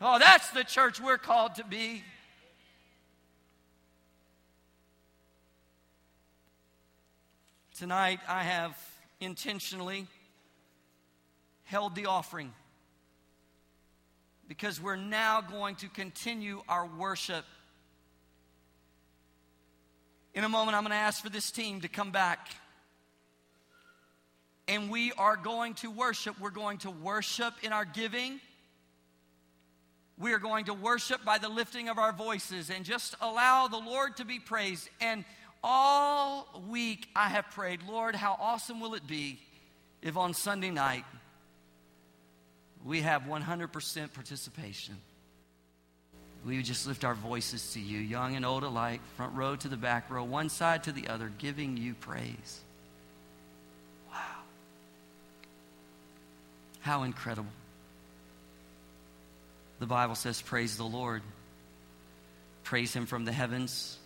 Oh, 0.00 0.18
that's 0.18 0.50
the 0.50 0.64
church 0.64 1.00
we're 1.00 1.18
called 1.18 1.56
to 1.56 1.64
be. 1.64 2.02
Tonight, 7.78 8.20
I 8.26 8.42
have 8.42 8.74
intentionally 9.20 10.06
held 11.64 11.94
the 11.94 12.06
offering 12.06 12.52
because 14.48 14.80
we're 14.80 14.96
now 14.96 15.40
going 15.40 15.74
to 15.76 15.88
continue 15.88 16.62
our 16.68 16.86
worship. 16.86 17.44
In 20.34 20.44
a 20.44 20.48
moment, 20.48 20.76
I'm 20.76 20.82
going 20.82 20.92
to 20.92 20.96
ask 20.96 21.22
for 21.22 21.30
this 21.30 21.50
team 21.50 21.80
to 21.80 21.88
come 21.88 22.12
back. 22.12 22.48
And 24.68 24.90
we 24.90 25.12
are 25.12 25.36
going 25.36 25.74
to 25.74 25.90
worship. 25.90 26.38
We're 26.40 26.50
going 26.50 26.78
to 26.78 26.90
worship 26.90 27.54
in 27.62 27.72
our 27.72 27.84
giving. 27.84 28.40
We 30.18 30.32
are 30.32 30.38
going 30.38 30.66
to 30.66 30.74
worship 30.74 31.24
by 31.24 31.38
the 31.38 31.48
lifting 31.48 31.88
of 31.88 31.98
our 31.98 32.12
voices 32.12 32.70
and 32.70 32.84
just 32.84 33.14
allow 33.20 33.68
the 33.68 33.78
Lord 33.78 34.16
to 34.16 34.24
be 34.24 34.38
praised. 34.38 34.88
And 35.00 35.24
all 35.68 36.46
week 36.70 37.08
I 37.16 37.28
have 37.28 37.50
prayed, 37.50 37.80
Lord, 37.88 38.14
how 38.14 38.36
awesome 38.38 38.80
will 38.80 38.94
it 38.94 39.04
be 39.04 39.40
if 40.00 40.16
on 40.16 40.32
Sunday 40.32 40.70
night 40.70 41.04
we 42.84 43.00
have 43.00 43.22
100% 43.22 44.12
participation? 44.12 44.96
We 46.44 46.56
would 46.56 46.64
just 46.64 46.86
lift 46.86 47.04
our 47.04 47.16
voices 47.16 47.72
to 47.72 47.80
you, 47.80 47.98
young 47.98 48.36
and 48.36 48.46
old 48.46 48.62
alike, 48.62 49.00
front 49.16 49.34
row 49.34 49.56
to 49.56 49.66
the 49.66 49.76
back 49.76 50.08
row, 50.08 50.22
one 50.22 50.50
side 50.50 50.84
to 50.84 50.92
the 50.92 51.08
other, 51.08 51.32
giving 51.36 51.76
you 51.76 51.94
praise. 51.94 52.60
Wow. 54.12 54.20
How 56.78 57.02
incredible. 57.02 57.50
The 59.80 59.86
Bible 59.86 60.14
says, 60.14 60.40
Praise 60.40 60.76
the 60.76 60.84
Lord. 60.84 61.22
Praise 62.62 62.94
Him 62.94 63.06
from 63.06 63.24
the 63.24 63.32
heavens 63.32 63.98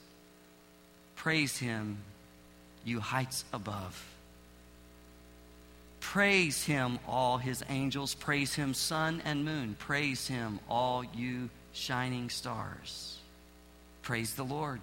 Praise 1.20 1.58
him, 1.58 1.98
you 2.82 2.98
heights 2.98 3.44
above. 3.52 4.02
Praise 6.00 6.64
him, 6.64 6.98
all 7.06 7.36
his 7.36 7.62
angels. 7.68 8.14
Praise 8.14 8.54
him, 8.54 8.72
sun 8.72 9.20
and 9.26 9.44
moon. 9.44 9.76
Praise 9.78 10.26
him, 10.26 10.60
all 10.66 11.04
you 11.04 11.50
shining 11.74 12.30
stars. 12.30 13.18
Praise 14.00 14.32
the 14.32 14.44
Lord. 14.44 14.80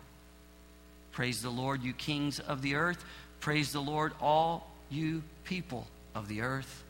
Praise 1.11 1.41
the 1.41 1.49
Lord, 1.49 1.81
you 1.81 1.93
kings 1.93 2.39
of 2.39 2.61
the 2.61 2.75
earth. 2.75 3.03
Praise 3.39 3.71
the 3.71 3.81
Lord, 3.81 4.13
all 4.21 4.69
you 4.91 5.23
people 5.43 5.87
of 6.13 6.27
the 6.27 6.41
earth. 6.41 6.83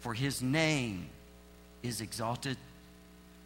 For 0.00 0.14
his 0.14 0.42
name 0.42 1.06
is 1.84 2.00
exalted. 2.00 2.56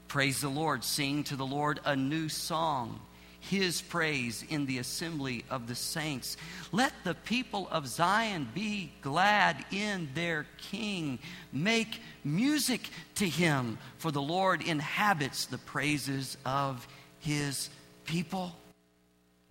Praise 0.09 0.41
the 0.41 0.49
Lord. 0.49 0.83
Sing 0.83 1.23
to 1.25 1.37
the 1.37 1.45
Lord 1.45 1.81
a 1.85 1.95
new 1.97 2.31
song 2.31 2.99
his 3.43 3.83
praise 3.83 4.45
in 4.49 4.67
the 4.67 4.79
assembly 4.79 5.45
of 5.51 5.67
the 5.67 5.75
saints. 5.75 6.37
Let 6.71 6.93
the 7.03 7.15
people 7.15 7.69
of 7.71 7.89
Zion 7.89 8.49
be 8.55 8.93
glad 9.03 9.65
in 9.73 10.09
their 10.15 10.47
king. 10.59 11.19
Make 11.53 12.01
music 12.25 12.89
to 13.17 13.29
him, 13.29 13.79
for 13.99 14.13
the 14.13 14.23
Lord 14.23 14.63
inhabits 14.63 15.47
the 15.47 15.59
praises 15.59 16.37
of 16.47 16.87
his 17.19 17.69
people. 18.05 18.55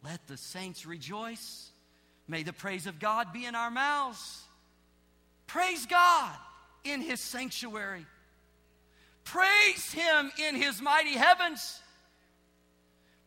Let 0.03 0.25
the 0.27 0.37
saints 0.37 0.85
rejoice. 0.85 1.69
May 2.27 2.43
the 2.43 2.53
praise 2.53 2.87
of 2.87 2.97
God 2.97 3.33
be 3.33 3.45
in 3.45 3.55
our 3.55 3.69
mouths. 3.69 4.41
Praise 5.47 5.85
God 5.85 6.33
in 6.85 7.01
his 7.01 7.19
sanctuary. 7.19 8.05
Praise 9.25 9.91
him 9.91 10.31
in 10.47 10.55
his 10.55 10.81
mighty 10.81 11.17
heavens. 11.17 11.81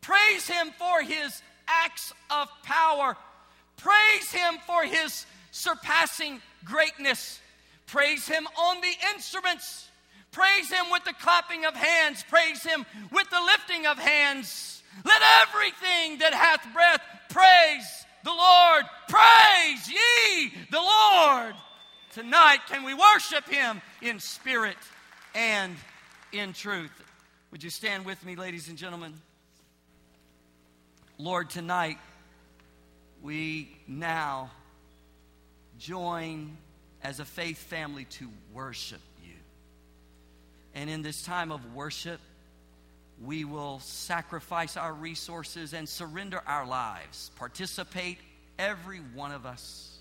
Praise 0.05 0.47
Him 0.47 0.71
for 0.77 1.01
His 1.01 1.41
acts 1.67 2.13
of 2.29 2.47
power. 2.61 3.17
Praise 3.77 4.31
Him 4.31 4.59
for 4.67 4.83
His 4.83 5.25
surpassing 5.49 6.41
greatness. 6.63 7.39
Praise 7.87 8.27
Him 8.27 8.47
on 8.55 8.81
the 8.81 8.93
instruments. 9.15 9.87
Praise 10.31 10.69
Him 10.71 10.85
with 10.91 11.03
the 11.05 11.13
clapping 11.13 11.65
of 11.65 11.73
hands. 11.73 12.23
Praise 12.29 12.61
Him 12.61 12.85
with 13.11 13.27
the 13.31 13.41
lifting 13.41 13.87
of 13.87 13.97
hands. 13.97 14.83
Let 15.03 15.21
everything 15.41 16.19
that 16.19 16.35
hath 16.35 16.61
breath 16.71 17.01
praise 17.29 18.05
the 18.23 18.29
Lord. 18.29 18.83
Praise 19.09 19.89
ye 19.89 20.53
the 20.69 20.79
Lord. 20.79 21.55
Tonight, 22.13 22.59
can 22.67 22.83
we 22.83 22.93
worship 22.93 23.49
Him 23.49 23.81
in 24.03 24.19
spirit 24.19 24.77
and 25.33 25.75
in 26.31 26.53
truth? 26.53 26.91
Would 27.49 27.63
you 27.63 27.71
stand 27.71 28.05
with 28.05 28.23
me, 28.23 28.35
ladies 28.35 28.69
and 28.69 28.77
gentlemen? 28.77 29.15
Lord, 31.17 31.49
tonight 31.49 31.97
we 33.21 33.73
now 33.87 34.51
join 35.79 36.57
as 37.01 37.21
a 37.21 37.25
faith 37.25 37.57
family 37.57 38.03
to 38.05 38.29
worship 38.53 38.99
you. 39.23 39.35
And 40.73 40.89
in 40.89 41.03
this 41.03 41.23
time 41.23 41.53
of 41.53 41.73
worship, 41.73 42.19
we 43.23 43.45
will 43.45 43.79
sacrifice 43.79 44.75
our 44.75 44.91
resources 44.91 45.73
and 45.73 45.87
surrender 45.87 46.41
our 46.45 46.67
lives, 46.67 47.31
participate, 47.37 48.17
every 48.59 48.99
one 48.99 49.31
of 49.31 49.45
us, 49.45 49.94